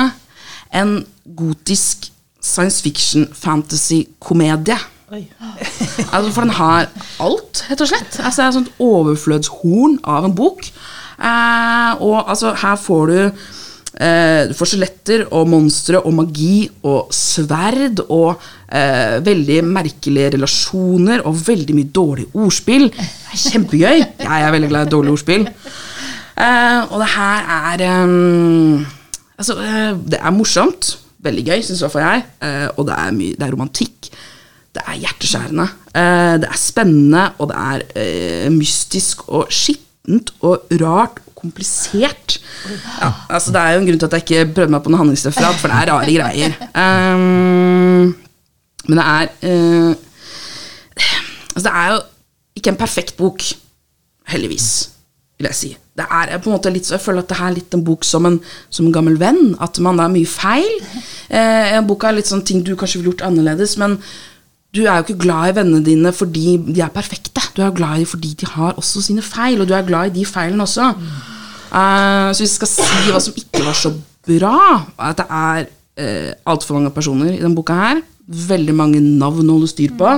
en 0.74 0.98
gotisk 1.38 2.10
science 2.44 2.84
fiction 2.84 3.28
fantasy-komedie. 3.34 4.78
Altså, 5.14 6.30
for 6.34 6.42
den 6.42 6.56
har 6.58 6.88
alt, 7.22 7.64
rett 7.70 7.82
og 7.84 7.90
slett. 7.90 8.18
Altså, 8.20 8.42
det 8.42 8.46
er 8.46 8.52
et 8.52 8.58
sånt 8.58 8.72
overflødshorn 8.84 10.00
av 10.10 10.28
en 10.28 10.36
bok. 10.36 10.66
Eh, 11.20 11.92
og 12.02 12.24
altså, 12.30 12.56
her 12.58 12.80
får 12.82 13.12
du 13.12 13.18
eh, 13.22 14.50
Du 14.50 14.56
får 14.58 14.72
skjeletter 14.72 15.28
og 15.30 15.46
monstre 15.52 16.02
og 16.02 16.16
magi 16.18 16.66
og 16.90 17.14
sverd 17.14 18.02
og 18.08 18.42
eh, 18.74 19.20
veldig 19.24 19.60
merkelige 19.70 20.34
relasjoner 20.34 21.22
og 21.30 21.38
veldig 21.46 21.78
mye 21.78 21.94
dårlig 21.94 22.28
ordspill. 22.34 22.90
Det 22.90 23.38
er 23.38 23.46
kjempegøy. 23.46 24.04
Jeg 24.26 24.42
er 24.42 24.58
veldig 24.58 24.74
glad 24.74 24.90
i 24.90 24.96
dårlig 24.98 25.14
ordspill. 25.14 25.48
Eh, 26.34 26.80
og 26.90 26.98
det 27.04 27.14
her 27.14 27.50
er 27.62 27.88
eh, 27.92 28.92
Altså, 29.44 29.58
eh, 29.60 29.98
det 30.08 30.20
er 30.22 30.32
morsomt. 30.32 30.94
Veldig 31.24 31.44
gøy, 31.44 31.60
syns 31.64 31.82
i 31.82 31.84
hvert 31.84 31.92
fall 31.98 32.06
jeg. 32.06 32.24
Eh, 32.48 32.68
og 32.78 32.88
det 32.88 32.96
er, 32.96 33.18
det 33.20 33.44
er 33.44 33.52
romantikk. 33.52 34.08
Det 34.74 34.84
er 34.88 35.02
hjerteskjærende. 35.02 35.66
Eh, 35.92 36.36
det 36.44 36.48
er 36.48 36.60
spennende, 36.60 37.26
og 37.44 37.52
det 37.52 37.58
er 37.60 38.54
mystisk 38.56 39.26
og 39.28 39.52
skittent 39.52 40.32
og 40.48 40.72
rart 40.80 41.20
og 41.28 41.36
komplisert. 41.44 42.38
Ja, 43.02 43.12
altså 43.30 43.52
Det 43.52 43.60
er 43.60 43.76
jo 43.76 43.82
en 43.84 43.90
grunn 43.90 44.00
til 44.00 44.08
at 44.08 44.16
jeg 44.16 44.24
ikke 44.24 44.54
prøvde 44.56 44.76
meg 44.78 44.86
på 44.86 44.94
noe 44.94 45.02
handlingsreferat, 45.04 45.60
for 45.60 45.68
det 45.68 45.82
er 45.82 45.92
rare 45.92 46.16
greier. 46.16 46.56
Eh, 46.72 47.20
men 48.88 49.00
det 49.00 49.06
er 49.12 49.28
Altså, 51.54 51.68
det 51.70 51.76
er 51.78 51.92
jo 51.92 52.00
ikke 52.58 52.72
en 52.72 52.80
perfekt 52.80 53.18
bok. 53.20 53.44
Heldigvis, 54.32 54.90
vil 55.44 55.52
jeg 55.52 55.60
si. 55.60 55.72
Det 55.94 56.06
er 56.10 56.38
på 56.42 56.50
en 56.50 56.56
måte 56.56 56.72
litt 56.74 56.88
så 56.88 56.96
Jeg 56.96 57.04
føler 57.04 57.22
at 57.22 57.30
det 57.30 57.38
her 57.38 57.52
er 57.52 57.58
litt 57.60 57.76
en 57.76 57.84
bok 57.86 58.06
som 58.08 58.26
en, 58.26 58.40
som 58.74 58.88
en 58.88 58.96
gammel 58.96 59.20
venn. 59.22 59.54
At 59.62 59.78
man 59.84 60.00
er 60.02 60.12
mye 60.14 60.30
feil. 60.30 60.72
Eh, 61.30 61.76
boka 61.86 62.10
er 62.10 62.18
litt 62.18 62.32
sånn 62.32 62.46
ting 62.48 62.64
du 62.64 62.74
kanskje 62.80 63.02
ville 63.02 63.12
gjort 63.12 63.28
annerledes, 63.28 63.76
men 63.82 64.00
du 64.74 64.88
er 64.88 64.98
jo 64.98 65.06
ikke 65.06 65.22
glad 65.22 65.52
i 65.52 65.58
vennene 65.60 65.86
dine 65.86 66.14
fordi 66.16 66.58
de 66.66 66.82
er 66.82 66.94
perfekte. 66.94 67.44
Du 67.54 67.62
er 67.62 67.76
glad 67.76 68.00
i 68.00 68.06
dem 68.06 68.10
fordi 68.10 68.34
de 68.42 68.50
har 68.56 68.80
også 68.80 69.04
sine 69.06 69.22
feil, 69.26 69.62
og 69.62 69.70
du 69.70 69.76
er 69.78 69.86
glad 69.86 70.10
i 70.10 70.18
de 70.18 70.26
feilene 70.26 70.66
også. 70.66 70.90
Uh, 71.74 72.30
så 72.34 72.42
hvis 72.42 72.54
jeg 72.54 72.58
skal 72.58 72.72
si 72.72 73.12
hva 73.12 73.22
som 73.22 73.38
ikke 73.38 73.62
var 73.66 73.78
så 73.78 73.94
bra, 74.26 74.58
at 75.10 75.22
det 75.22 75.28
er 75.30 75.70
uh, 75.70 76.32
altfor 76.54 76.80
mange 76.80 76.94
personer 76.96 77.34
i 77.34 77.42
denne 77.42 77.58
boka 77.58 77.78
her. 77.78 78.02
Veldig 78.24 78.74
mange 78.78 79.02
navn 79.04 79.50
å 79.50 79.58
holde 79.58 79.68
styr 79.68 79.94
på. 80.00 80.10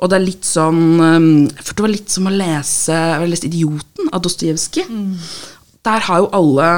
Og 0.00 0.08
det 0.08 0.16
er 0.16 0.24
litt 0.24 0.46
sånn 0.48 0.80
um, 0.96 1.26
Jeg 1.50 1.66
følte 1.66 1.78
det 1.78 1.84
var 1.84 1.92
litt 1.92 2.14
som 2.14 2.28
å 2.30 2.32
lese 2.32 2.96
Jeg 2.96 3.18
har 3.20 3.28
lest 3.28 3.44
'Idioten' 3.48 4.08
av 4.08 4.22
Dostojevskij. 4.24 4.86
Der 5.84 6.06
har 6.06 6.22
jo 6.22 6.30
alle 6.38 6.68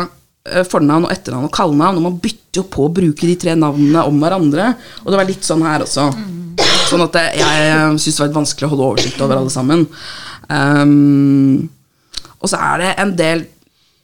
eh, 0.48 0.64
fornavn 0.66 1.06
og 1.06 1.12
etternavn 1.12 1.46
og 1.46 1.54
kallenavn, 1.54 2.00
og 2.00 2.06
man 2.08 2.18
bytter 2.22 2.62
jo 2.62 2.66
på 2.72 2.86
å 2.86 2.92
bruke 2.96 3.28
de 3.28 3.36
tre 3.36 3.54
navnene 3.58 4.02
om 4.08 4.18
hverandre. 4.22 4.72
Og 5.04 5.12
det 5.12 5.20
var 5.20 5.28
litt 5.28 5.46
sånn 5.46 5.64
her 5.66 5.84
også. 5.84 6.08
Sånn 6.88 7.04
at 7.04 7.16
det, 7.16 7.24
jeg 7.38 8.00
syns 8.00 8.16
det 8.16 8.22
var 8.22 8.30
litt 8.30 8.40
vanskelig 8.40 8.66
å 8.66 8.72
holde 8.72 8.88
oversikt 8.90 9.22
over 9.24 9.40
alle 9.40 9.52
sammen. 9.52 9.86
Um, 10.48 11.68
og 12.40 12.50
så 12.50 12.60
er 12.60 12.82
det 12.82 12.90
en 13.00 13.14
del 13.16 13.44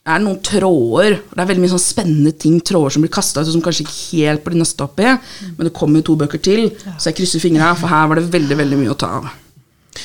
det 0.00 0.14
er 0.14 0.22
noen 0.24 0.38
tråder 0.42 1.18
Det 1.28 1.42
er 1.42 1.48
veldig 1.50 1.60
mye 1.62 1.72
sånn 1.74 1.82
spennende 1.84 2.32
ting 2.40 2.56
tråder 2.64 2.90
som 2.94 3.02
blir 3.04 3.12
kasta 3.12 3.42
ut, 3.42 3.46
og 3.50 3.52
som 3.52 3.62
kanskje 3.62 3.84
ikke 3.84 3.98
helt 4.24 4.44
blir 4.46 4.56
nøsta 4.62 4.86
opp 4.88 4.98
i. 5.04 5.10
Men 5.58 5.68
det 5.68 5.74
kommer 5.76 6.00
jo 6.00 6.06
to 6.08 6.16
bøker 6.16 6.40
til, 6.42 6.70
så 6.96 7.10
jeg 7.10 7.18
krysser 7.20 7.42
fingra, 7.44 7.74
for 7.76 7.92
her 7.92 8.08
var 8.08 8.16
det 8.20 8.30
veldig 8.32 8.56
veldig 8.62 8.78
mye 8.80 8.94
å 8.94 8.98
ta 8.98 9.10
av. 9.20 9.28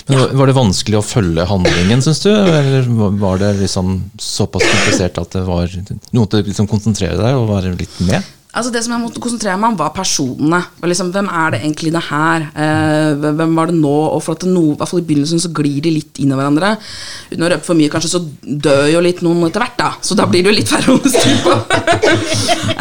Men 0.10 0.18
var- 0.20 0.34
Var 0.34 0.46
det 0.48 0.56
vanskelig 0.56 0.98
å 1.00 1.06
følge 1.06 1.46
handlingen, 1.48 2.02
syns 2.02 2.20
du? 2.24 2.30
Eller 2.34 2.84
var 3.22 3.38
det 3.38 3.54
liksom 3.62 4.12
såpass 4.20 4.64
komplisert 4.68 5.18
at 5.22 5.30
det 5.32 5.46
var 5.48 5.68
noe 6.12 6.26
til 6.28 6.42
å 6.42 6.46
liksom 6.46 6.68
konsentrere 6.68 7.16
deg 7.18 7.36
og 7.36 7.48
være 7.50 7.78
litt 7.78 8.00
med? 8.02 8.24
Altså 8.56 8.72
Det 8.72 8.82
som 8.86 8.94
jeg 8.96 9.04
måtte 9.04 9.22
konsentrere 9.24 9.58
meg 9.60 9.74
om, 9.74 9.78
var 9.80 9.92
personene. 9.96 10.62
Og 10.80 10.88
liksom, 10.88 11.12
hvem 11.12 11.28
er 11.28 11.52
det 11.52 11.60
egentlig 11.60 11.92
det 11.92 12.04
her? 12.08 12.46
Eh, 12.56 13.26
hvem 13.36 13.58
var 13.58 13.72
det 13.72 13.76
nå? 13.76 13.96
Og 14.16 14.24
for 14.24 14.38
at 14.38 14.46
det 14.46 14.52
no, 14.54 14.70
i 14.72 14.78
hvert 14.80 14.92
fall 14.92 15.02
i 15.02 15.08
begynnelsen 15.10 15.42
så 15.44 15.52
glir 15.56 15.82
de 15.84 15.92
litt 15.98 16.22
inn 16.24 16.32
i 16.32 16.38
hverandre. 16.40 16.72
Uten 17.34 17.44
å 17.44 17.52
røpe 17.52 17.68
for 17.68 17.80
mye, 17.80 17.92
kanskje, 17.92 18.14
så 18.16 18.22
dør 18.68 18.88
jo 18.94 19.04
litt 19.04 19.20
noen 19.26 19.44
etter 19.50 19.66
hvert, 19.66 19.76
da. 19.82 19.92
Så 20.00 20.16
da 20.16 20.28
blir 20.32 20.46
det 20.46 20.54
jo 20.54 20.56
litt 20.56 20.72
færre 20.72 20.96
å 20.96 21.02
styre 21.04 21.40
på. 21.44 21.58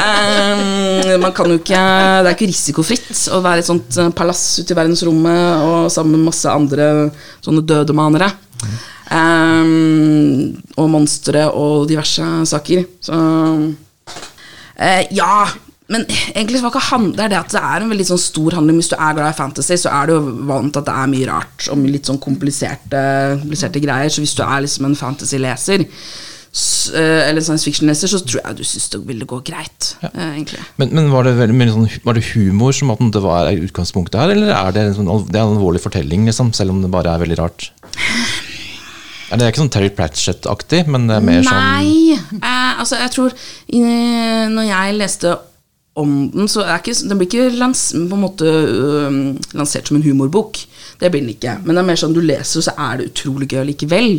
Eh, 0.04 1.14
man 1.20 1.32
kan 1.36 1.48
jo 1.48 1.56
ikke 1.60 1.78
Det 1.78 2.28
er 2.28 2.34
ikke 2.34 2.48
risikofritt 2.48 3.20
å 3.32 3.38
være 3.44 3.60
i 3.60 3.62
et 3.62 3.68
sånt 3.68 3.96
eh, 4.00 4.10
palass 4.16 4.42
ute 4.58 4.74
i 4.74 4.76
verdensrommet 4.76 5.62
og 5.64 5.92
sammen 5.92 6.18
med 6.18 6.28
masse 6.28 6.50
andre 6.50 6.88
sånne 7.44 7.62
dødemanere. 7.68 8.28
Eh, 9.14 9.70
og 10.76 10.90
monstre 10.92 11.46
og 11.52 11.88
diverse 11.90 12.26
saker. 12.50 12.84
Så 13.06 13.20
Eh, 14.76 15.06
ja, 15.14 15.46
men 15.92 16.06
egentlig 16.32 16.58
så 16.58 16.64
var 16.64 16.72
ikke 16.72 16.88
han, 16.88 17.10
det 17.12 17.26
er 17.26 17.32
det 17.34 17.40
at 17.42 17.54
det 17.54 17.60
er 17.60 17.84
en 17.84 17.90
veldig 17.92 18.06
sånn 18.08 18.22
stor 18.22 18.56
handling. 18.56 18.78
Hvis 18.80 18.92
du 18.94 18.96
er 18.96 19.16
glad 19.16 19.28
i 19.28 19.36
fantasy, 19.36 19.76
så 19.80 19.92
er 19.92 20.08
du 20.08 20.14
jo 20.16 20.20
vant 20.48 20.78
at 20.80 20.86
det 20.86 20.94
er 21.00 21.10
mye 21.12 21.26
rart 21.28 21.66
og 21.72 21.82
litt 21.84 22.08
sånn 22.08 22.22
kompliserte, 22.24 23.02
kompliserte 23.42 23.82
greier. 23.84 24.12
Så 24.12 24.24
hvis 24.24 24.36
du 24.38 24.40
er 24.46 24.64
liksom 24.64 24.88
en 24.88 24.96
fantasy-leser, 24.96 25.84
eh, 25.84 27.20
eller 27.28 27.42
en 27.42 27.48
science 27.50 27.68
fiction-leser, 27.68 28.14
så 28.14 28.22
tror 28.24 28.40
jeg 28.40 28.58
du 28.62 28.64
syns 28.64 28.88
det 28.94 29.02
ville 29.04 29.28
gå 29.28 29.42
greit. 29.44 29.90
Ja. 30.00 30.10
egentlig 30.30 30.62
Men, 30.80 30.94
men 30.96 31.12
var, 31.12 31.28
det 31.28 31.36
veldig, 31.42 31.68
sånn, 31.76 31.90
var 32.06 32.16
det 32.16 32.24
humor 32.32 32.72
som 32.72 32.94
at 32.94 33.04
det 33.12 33.24
var 33.26 33.52
utgangspunktet 33.52 34.22
her, 34.22 34.32
eller 34.32 34.54
er 34.56 34.72
det 34.72 34.86
en, 34.88 34.96
sånn, 35.02 35.12
det 35.28 35.36
er 35.36 35.44
en 35.44 35.58
alvorlig 35.58 35.84
fortelling, 35.84 36.24
liksom, 36.30 36.54
selv 36.56 36.72
om 36.72 36.80
det 36.80 36.92
bare 36.94 37.12
er 37.12 37.26
veldig 37.26 37.40
rart? 37.44 37.68
Er 39.32 39.40
det 39.40 39.48
ikke 39.50 39.62
sånn 39.62 39.72
Terry 39.72 39.90
Pratchett-aktig, 39.94 40.84
men 40.92 41.08
det 41.08 41.16
er 41.16 41.24
mer 41.24 41.42
sånn 41.46 41.58
Nei, 41.58 42.16
eh, 42.40 42.72
altså 42.82 43.00
jeg 43.00 43.12
tror 43.14 43.36
Når 43.72 44.68
jeg 44.68 44.96
leste 45.00 45.36
om 45.94 46.14
den, 46.34 46.48
så 46.50 46.64
er 46.66 46.80
ikke, 46.80 46.94
den 47.06 47.20
blir 47.20 47.28
ikke 47.28 47.58
lans, 47.58 47.86
på 47.94 48.16
en 48.16 48.22
måte 48.24 48.50
øhm, 48.50 49.18
lansert 49.54 49.86
som 49.86 49.98
en 49.98 50.02
humorbok. 50.02 50.58
Det 50.98 51.10
blir 51.10 51.22
den 51.22 51.34
ikke. 51.36 51.58
Men 51.62 51.76
det 51.76 51.82
er 51.84 51.88
mer 51.92 52.00
sånn 52.00 52.16
du 52.16 52.18
leser, 52.24 52.64
så 52.66 52.74
er 52.74 52.98
det 52.98 53.12
utrolig 53.12 53.46
gøy 53.52 53.62
likevel. 53.68 54.16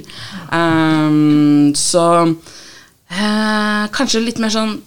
Um, 0.56 1.74
så 1.76 2.06
eh, 3.12 3.84
kanskje 3.96 4.24
litt 4.24 4.40
mer 4.40 4.54
sånn 4.56 4.78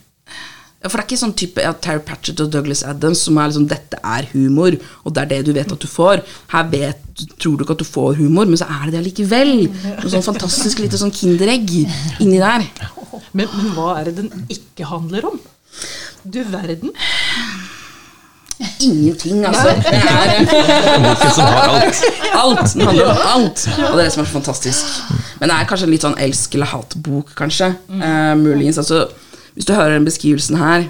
For 0.87 0.95
det 0.95 1.03
er 1.03 1.07
ikke 1.09 1.19
sånn 1.19 1.35
type 1.35 1.63
ja, 1.65 1.73
Terry 1.75 1.99
Pratchett 2.07 2.39
og 2.45 2.53
Douglas 2.55 2.85
Adams 2.87 3.25
som 3.27 3.39
er 3.41 3.49
liksom 3.51 3.67
'dette 3.67 3.99
er 3.99 4.29
humor', 4.31 4.77
og 5.03 5.15
det 5.15 5.23
er 5.25 5.31
det 5.33 5.41
du 5.49 5.53
vet 5.57 5.73
at 5.75 5.81
du 5.83 5.89
får. 5.91 6.23
Her 6.55 6.69
vet, 6.71 7.01
tror 7.43 7.57
du 7.59 7.65
ikke 7.65 7.75
at 7.75 7.83
du 7.83 7.89
får 7.89 8.15
humor, 8.21 8.47
men 8.47 8.61
så 8.61 8.69
er 8.71 8.87
det 8.87 8.95
det 8.95 9.03
likevel. 9.09 9.67
Noe 9.67 10.13
sånn 10.13 10.23
fantastisk 10.23 10.79
lite 10.79 11.01
sånn 11.01 11.11
kinderegg 11.11 11.67
inni 12.23 12.39
der. 12.39 12.63
Men, 13.33 13.51
men 13.51 13.75
hva 13.75 13.99
er 13.99 14.05
det 14.11 14.17
den 14.23 14.47
ikke 14.55 14.87
handler 14.87 15.27
om? 15.33 15.41
Du 16.23 16.45
verden. 16.47 16.95
Ingenting, 18.81 19.45
altså. 19.47 19.69
Det 19.83 19.87
er 19.87 20.01
alt. 22.39 22.75
Den 22.75 22.87
handler 22.87 23.07
om 23.11 23.19
alt. 23.35 23.69
Og 23.91 23.95
det 23.95 24.01
er 24.01 24.05
det 24.05 24.13
som 24.15 24.23
er 24.23 24.27
så 24.27 24.33
fantastisk. 24.33 24.85
Men 25.41 25.51
det 25.51 25.57
er 25.59 25.69
kanskje 25.71 25.87
en 25.87 25.93
litt 25.95 26.07
sånn 26.07 26.19
elsk- 26.19 26.55
eller 26.55 26.71
hat-bok, 26.71 27.35
kanskje. 27.39 27.75
Uh, 27.91 28.35
muligens. 28.39 28.79
Altså, 28.83 29.09
hvis 29.59 29.67
du 29.67 29.75
hører 29.75 29.97
den 29.97 30.07
beskrivelsen 30.07 30.59
her, 30.61 30.85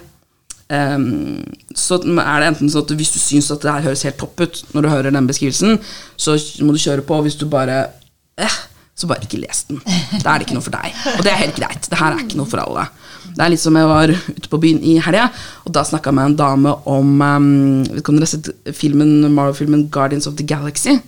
um, 0.68 1.40
så 1.72 1.96
er 2.04 2.42
det 2.42 2.50
enten 2.50 2.68
sånn 2.68 2.84
at 2.84 2.96
hvis 2.98 3.14
du 3.14 3.20
syns 3.22 3.48
at 3.54 3.64
det 3.64 3.72
her 3.72 3.87
høres 3.88 4.04
helt 4.04 4.18
topp 4.20 4.42
ut 4.44 4.60
når 4.75 4.84
du 4.84 4.90
hører 4.92 5.14
den 5.14 5.28
beskrivelsen, 5.30 5.78
så 6.20 6.37
må 6.60 6.76
du 6.76 6.82
kjøre 6.82 7.06
på. 7.08 7.22
Hvis 7.25 7.38
du 7.40 7.46
bare 7.48 7.78
eh, 8.37 8.58
så 8.98 9.08
bare 9.08 9.25
ikke 9.25 9.40
les 9.40 9.62
den. 9.70 9.80
Da 10.25 10.34
er 10.34 10.40
det 10.40 10.48
ikke 10.48 10.58
noe 10.58 10.66
for 10.66 10.75
deg. 10.75 11.00
Og 11.14 11.25
det 11.25 11.32
er 11.32 11.40
helt 11.46 11.56
greit. 11.56 11.88
Det 11.88 12.00
her 12.00 12.12
er 12.12 12.25
ikke 12.26 12.40
noe 12.40 12.50
for 12.50 12.60
alle. 12.60 12.84
Det 13.28 13.44
er 13.44 13.52
litt 13.54 13.62
som 13.62 13.76
jeg 13.78 13.88
var 13.88 14.12
ute 14.12 14.50
på 14.50 14.60
byen 14.60 14.80
i 14.82 14.96
helga, 15.04 15.28
og 15.62 15.72
da 15.76 15.84
snakka 15.87 16.10
jeg 16.10 16.18
med 16.18 16.32
en 16.32 16.38
dame 16.40 16.72
om 16.90 17.12
um, 17.22 17.48
Vet 17.87 18.00
ikke 18.02 18.12
om 18.12 18.18
dere 18.18 18.26
har 18.26 18.32
sett 18.34 18.76
filmen, 18.76 19.12
Marvel-filmen 19.32 19.87
Guardians 19.94 20.26
of 20.28 20.37
the 20.40 20.46
Galaxy? 20.48 20.98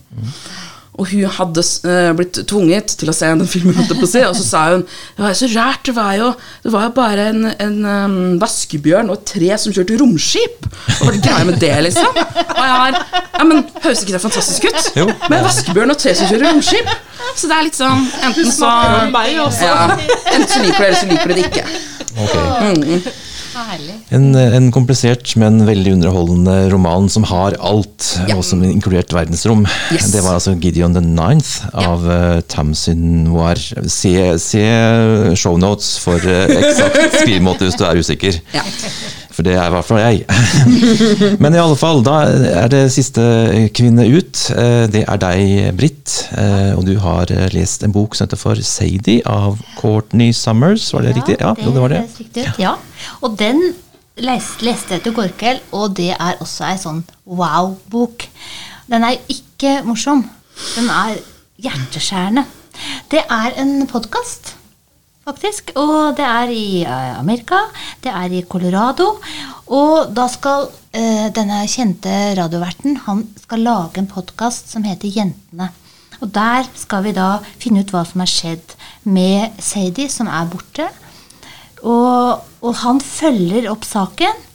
Og 1.01 1.09
hun 1.09 1.31
hadde 1.33 1.63
uh, 1.89 2.11
blitt 2.19 2.41
tvunget 2.51 2.95
til 3.01 3.09
å 3.09 3.15
se 3.17 3.31
den 3.33 3.49
filmen, 3.49 3.79
på 3.89 4.09
seg 4.09 4.27
og 4.29 4.37
så 4.37 4.45
sa 4.45 4.65
hun 4.75 4.83
Det 4.85 5.25
var 5.25 5.33
jo 5.33 5.39
så 5.41 5.49
rært, 5.55 5.87
det 5.89 5.95
var 5.97 6.13
jo, 6.19 6.29
det 6.65 6.73
var 6.75 6.89
jo 6.89 6.93
bare 6.99 7.29
en, 7.33 7.47
en 7.57 7.79
um, 7.87 8.19
vaskebjørn 8.43 9.09
og 9.09 9.17
et 9.19 9.25
tre 9.33 9.51
som 9.63 9.75
kjørte 9.75 9.97
romskip. 10.01 10.69
Hva 10.69 11.09
var 11.09 11.17
det 11.17 11.23
greia 11.25 11.47
med 11.49 11.61
det, 11.63 11.73
liksom? 11.89 12.21
Og 12.21 12.61
jeg 12.61 12.75
har 12.77 13.01
Ja, 13.41 13.47
men 13.49 13.63
høres 13.81 14.03
ikke 14.05 14.19
det 14.19 14.23
fantastisk 14.23 14.69
ut? 14.69 14.91
Jo. 15.01 15.07
Med 15.31 15.39
en 15.39 15.47
vaskebjørn 15.49 15.95
og 15.95 16.01
tre 16.03 16.15
som 16.19 16.29
kjører 16.29 16.51
romskip. 16.51 16.93
Så 17.37 17.49
det 17.49 17.57
er 17.57 17.67
litt 17.69 17.79
sånn 17.79 18.07
Enten 18.27 18.53
så 18.53 18.71
meg 19.15 19.41
også. 19.41 19.71
Ja, 19.71 19.97
enten 20.35 20.49
så 20.51 20.63
liker 20.65 20.77
du 20.77 20.85
det, 20.85 20.91
eller 20.91 21.01
så 21.01 21.11
liker 21.11 21.33
du 21.33 21.37
det 21.39 21.49
ikke. 21.49 21.67
Ok. 22.21 22.39
Herlig. 22.61 23.03
En, 24.15 24.29
en 24.37 24.69
komplisert, 24.75 25.33
men 25.41 25.61
veldig 25.67 25.97
underholdende 25.99 26.57
roman 26.73 27.09
som 27.13 27.25
har 27.31 27.57
alt, 27.61 28.11
Ja. 28.29 28.37
og 28.39 28.45
som 28.47 28.63
inkludert 28.67 29.13
verdensrom. 29.15 29.65
Yes. 29.93 30.11
Det 30.15 30.23
var 30.25 30.39
altså 30.39 30.55
Gideon 30.61 30.95
the 30.97 31.03
Ninth 31.05 31.67
av 31.75 32.07
uh, 32.07 32.41
Tamsin 32.51 33.25
Noir. 33.27 33.59
Se, 33.91 34.15
se 34.43 34.65
shownotes 35.37 35.97
for 36.03 36.19
uh, 36.23 36.47
eksakt 36.61 37.21
skrivemåte 37.23 37.67
hvis 37.69 37.79
du 37.81 37.85
er 37.89 38.01
usikker. 38.01 38.41
Ja. 38.55 38.63
For 39.31 39.47
det 39.47 39.53
er 39.55 39.69
i 39.69 39.73
hvert 39.73 39.87
fall 39.87 40.01
jeg. 40.03 40.25
Men 41.43 41.55
i 41.55 41.61
alle 41.63 41.77
fall, 41.79 42.01
da 42.05 42.17
er 42.65 42.71
det 42.73 42.81
siste 42.93 43.23
kvinne 43.77 44.07
ut. 44.11 44.41
Eh, 44.59 44.87
Det 44.91 45.05
er 45.07 45.21
deg, 45.23 45.69
Britt. 45.79 46.17
eh, 46.37 46.73
Og 46.77 46.83
du 46.89 46.97
har 46.99 47.31
eh, 47.31 47.47
lest 47.55 47.85
en 47.87 47.93
bok 47.95 48.17
som 48.19 48.27
heter 48.27 48.41
for 48.41 48.59
Sadie 48.67 49.23
av 49.31 49.61
Courtney 49.79 50.33
Summers, 50.37 50.89
var 50.93 51.07
det 51.07 51.15
riktig? 51.21 51.39
Ja, 51.41 51.55
det, 51.55 51.71
det 51.71 51.81
var 51.87 51.95
det. 51.95 52.03
riktig 52.19 52.47
Ja. 52.59 52.75
Og 53.23 53.39
den 53.39 53.63
leste, 54.21 54.65
leste 54.67 54.97
jeg 54.99 55.05
til 55.07 55.15
går 55.17 55.31
kveld, 55.41 55.63
og 55.73 55.95
det 55.97 56.11
er 56.19 56.41
også 56.43 56.67
ei 56.69 56.77
sånn 56.83 57.05
wow-bok. 57.25 58.27
Den 58.91 59.05
er 59.07 59.15
jo 59.17 59.39
ikke 59.39 59.77
morsom. 59.87 60.25
Den 60.75 60.91
er 60.91 61.15
hjerteskjærende. 61.63 62.45
Det 63.13 63.23
er 63.31 63.55
en 63.63 63.87
podkast, 63.91 64.55
faktisk. 65.27 65.73
Og 65.79 66.17
det 66.19 66.27
er 66.27 66.53
i 66.55 66.83
eh, 66.83 67.19
Amerika. 67.19 67.63
Det 68.03 68.13
er 68.13 68.33
i 68.33 68.45
Colorado. 68.49 69.13
Og 69.71 70.11
da 70.17 70.27
skal 70.31 70.69
eh, 70.93 71.29
denne 71.35 71.63
kjente 71.71 72.13
radioverten 72.39 73.03
han 73.07 73.27
skal 73.43 73.67
lage 73.67 74.03
en 74.03 74.11
podkast 74.11 74.73
som 74.73 74.87
heter 74.87 75.13
Jentene. 75.13 75.71
Og 76.21 76.29
der 76.35 76.67
skal 76.77 77.07
vi 77.07 77.17
da 77.17 77.39
finne 77.61 77.81
ut 77.81 77.93
hva 77.95 78.05
som 78.05 78.21
har 78.21 78.29
skjedd 78.29 78.75
med 79.09 79.57
Sadie, 79.63 80.11
som 80.13 80.29
er 80.29 80.51
borte. 80.53 80.91
Og, 81.81 82.43
og 82.61 82.75
han 82.83 83.01
følger 83.01 83.71
opp 83.73 83.87
saken. 83.89 84.49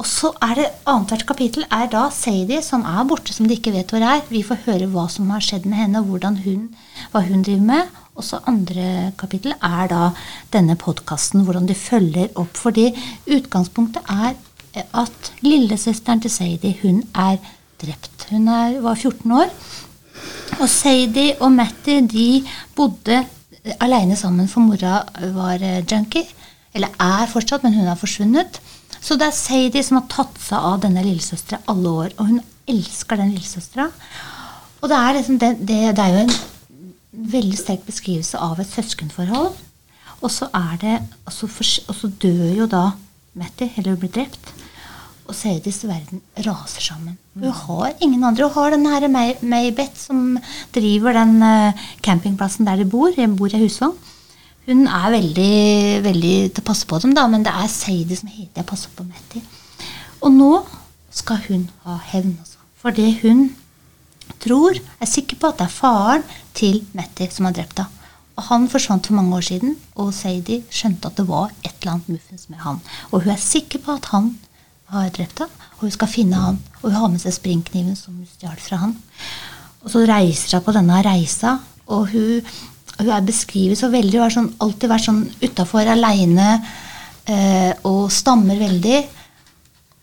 Og 0.00 0.06
så 0.08 0.30
er 0.40 0.54
det 0.56 0.68
annethvert 0.88 1.26
kapittel 1.28 1.66
er 1.68 1.88
da 1.92 2.06
Sadie, 2.14 2.62
som 2.64 2.86
er 2.88 3.04
borte, 3.08 3.34
som 3.36 3.44
de 3.48 3.58
ikke 3.58 3.74
vet 3.74 3.90
hvor 3.92 4.00
er. 4.00 4.22
Vi 4.32 4.40
får 4.46 4.62
høre 4.64 4.88
hva 4.88 5.04
som 5.12 5.28
har 5.28 5.44
skjedd 5.44 5.66
med 5.68 5.76
henne, 5.76 6.00
hun, 6.00 6.62
hva 7.12 7.20
hun 7.26 7.42
driver 7.44 7.66
med. 7.68 7.90
Og 8.16 8.24
så 8.24 8.40
andre 8.48 9.12
kapittel 9.20 9.52
er 9.60 9.90
da 9.92 10.10
denne 10.54 10.78
podkasten, 10.80 11.44
hvordan 11.44 11.68
de 11.68 11.76
følger 11.76 12.32
opp. 12.40 12.56
Fordi 12.56 12.88
utgangspunktet 13.28 14.08
er 14.08 14.38
at 14.96 15.30
lillesøsteren 15.44 16.24
til 16.24 16.32
Sadie, 16.32 16.78
hun 16.80 17.04
er 17.12 17.36
drept. 17.82 18.24
Hun 18.30 18.48
er, 18.48 18.80
var 18.80 18.96
14 18.96 19.36
år. 19.36 19.52
Og 20.60 20.68
Sadie 20.68 21.36
og 21.44 21.52
Matty 21.52 22.00
de 22.08 22.28
bodde 22.76 23.20
aleine 23.84 24.16
sammen, 24.16 24.48
for 24.48 24.64
mora 24.64 25.02
var 25.36 25.60
eh, 25.60 25.84
junkie. 25.84 26.24
Eller 26.72 26.88
er 26.96 27.28
fortsatt, 27.28 27.64
men 27.66 27.76
hun 27.76 27.88
har 27.90 28.00
forsvunnet. 28.00 28.60
Så 29.00 29.16
det 29.16 29.30
er 29.30 29.36
Sadie 29.36 29.82
som 29.84 30.00
har 30.00 30.08
tatt 30.12 30.36
seg 30.42 30.70
av 30.70 30.80
denne 30.84 31.04
lillesøstera 31.06 31.62
alle 31.72 31.94
år. 32.04 32.14
Og 32.18 32.30
hun 32.32 32.40
elsker 32.70 33.20
den 33.20 33.32
lillesøstera. 33.34 33.88
Og 34.80 34.88
det 34.88 34.96
er, 34.96 35.16
liksom 35.16 35.40
det, 35.40 35.50
det, 35.68 35.80
det 35.96 36.04
er 36.04 36.14
jo 36.14 36.24
en 36.26 36.38
veldig 37.34 37.58
sterk 37.58 37.84
beskrivelse 37.88 38.40
av 38.40 38.60
et 38.60 38.70
søskenforhold. 38.70 39.52
Og 40.20 40.30
så 40.32 42.10
dør 42.20 42.48
jo 42.58 42.68
da 42.70 42.90
Matty, 43.40 43.70
eller 43.76 43.94
hun 43.94 44.02
blir 44.02 44.12
drept. 44.14 44.52
Og 45.30 45.36
Sadies 45.38 45.84
verden 45.86 46.20
raser 46.42 46.82
sammen. 46.82 47.16
Hun 47.38 47.52
har 47.54 47.92
ingen 48.02 48.24
andre. 48.26 48.48
Hun 48.50 48.56
har 48.58 48.74
den 48.74 48.86
her 48.86 49.36
Maybeth 49.46 49.96
som 49.96 50.38
driver 50.74 51.14
den 51.14 51.38
eh, 51.46 51.84
campingplassen 52.02 52.66
der 52.66 52.82
de 52.82 52.88
bor. 52.90 53.12
Jeg 53.16 53.30
bor 53.38 53.46
i 53.54 53.62
husvogn. 53.62 53.94
Hun 54.68 54.84
er 54.86 55.14
veldig, 55.14 55.54
veldig 56.04 56.34
til 56.52 56.62
å 56.62 56.66
passe 56.66 56.88
på 56.88 56.98
dem, 57.02 57.14
da, 57.16 57.24
men 57.30 57.46
det 57.46 57.54
er 57.54 57.70
Seidi 57.72 58.18
som 58.18 58.30
heter 58.30 58.60
jeg 58.62 58.68
passer 58.68 58.92
på 58.96 59.06
Matty. 59.08 59.40
Og 60.20 60.34
nå 60.34 60.50
skal 61.14 61.40
hun 61.48 61.64
ha 61.86 61.96
hevn, 62.12 62.36
altså. 62.38 62.60
For 62.80 62.94
det 62.96 63.20
hun 63.22 63.48
tror, 64.40 64.76
er 65.00 65.08
sikker 65.08 65.40
på 65.40 65.50
at 65.50 65.58
det 65.60 65.66
er 65.66 65.74
faren 65.74 66.28
til 66.56 66.82
Matty 66.96 67.28
som 67.32 67.48
har 67.48 67.56
drept 67.56 67.80
henne. 67.82 67.96
Og 68.38 68.46
han 68.48 68.68
forsvant 68.72 69.04
for 69.04 69.18
mange 69.18 69.36
år 69.36 69.44
siden, 69.44 69.74
og 70.00 70.14
Sadie 70.16 70.62
skjønte 70.72 71.10
at 71.10 71.18
det 71.18 71.26
var 71.28 71.50
et 71.60 71.74
eller 71.74 71.96
annet 71.96 72.12
muffens 72.14 72.46
med 72.48 72.62
han. 72.64 72.78
Og 73.10 73.24
hun 73.24 73.34
er 73.34 73.42
sikker 73.42 73.82
på 73.84 73.96
at 73.98 74.08
han 74.14 74.30
har 74.94 75.10
drept 75.12 75.42
henne, 75.42 75.66
og 75.76 75.82
hun 75.84 75.92
skal 75.96 76.08
finne 76.08 76.40
han. 76.40 76.60
Og 76.80 76.86
hun 76.88 76.96
har 76.96 77.10
med 77.12 77.20
seg 77.20 77.36
springkniven 77.36 77.98
som 77.98 78.16
hun 78.16 78.28
stjal 78.30 78.56
fra 78.62 78.80
han. 78.86 78.94
Og 79.84 79.92
så 79.92 80.06
reiser 80.08 80.56
hun 80.56 80.64
på 80.64 80.76
denne 80.76 81.02
reisa, 81.04 81.58
og 81.90 82.14
hun, 82.14 82.48
hun 83.00 83.14
er 83.16 83.24
beskrevet 83.26 83.80
så 83.80 83.90
veldig. 83.92 84.18
Hun 84.18 84.26
har 84.26 84.34
sånn, 84.34 84.52
alltid 84.62 84.92
vært 84.92 85.06
sånn 85.06 85.24
utafor 85.42 85.88
aleine 85.90 86.50
eh, 87.30 87.72
og 87.88 88.10
stammer 88.12 88.60
veldig. 88.60 89.00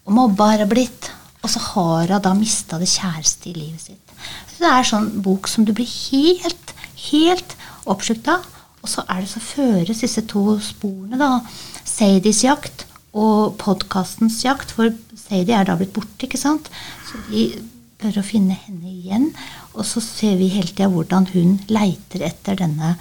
Og 0.08 0.18
mobba 0.18 0.52
har 0.54 0.66
hun 0.66 0.72
blitt. 0.72 1.12
Og 1.44 1.52
så 1.54 1.62
har 1.72 2.14
hun 2.14 2.26
da 2.26 2.34
mista 2.38 2.80
det 2.82 2.90
kjæreste 2.92 3.52
i 3.52 3.56
livet 3.58 3.90
sitt. 3.90 4.04
Så 4.52 4.64
det 4.64 4.74
er 4.74 4.90
sånn 4.90 5.10
bok 5.24 5.50
som 5.52 5.66
du 5.68 5.74
blir 5.78 5.90
helt, 5.90 6.74
helt 7.12 7.58
oppslukt 7.86 8.30
av. 8.34 8.46
Og 8.82 8.92
så 8.92 9.04
er 9.12 9.24
det 9.24 9.32
så 9.32 9.42
føres 9.44 10.04
disse 10.04 10.24
to 10.30 10.58
sporene, 10.64 11.20
da. 11.20 11.42
Sadies 11.88 12.44
jakt 12.46 12.86
og 13.18 13.58
podkastens 13.62 14.40
jakt. 14.46 14.74
For 14.76 14.94
Sadie 15.18 15.58
er 15.58 15.68
da 15.68 15.78
blitt 15.78 15.96
borte, 15.96 16.28
ikke 16.28 16.40
sant. 16.40 16.70
Så 17.10 17.22
de 17.32 17.50
prøver 17.98 18.22
å 18.22 18.26
finne 18.26 18.58
henne 18.66 18.92
igjen. 18.92 19.32
Og 19.78 19.86
så 19.86 20.02
ser 20.02 20.38
vi 20.40 20.50
hele 20.52 20.72
tida 20.72 20.90
hvordan 20.92 21.30
hun 21.34 21.58
leiter 21.70 22.26
etter 22.26 22.58
denne 22.60 22.96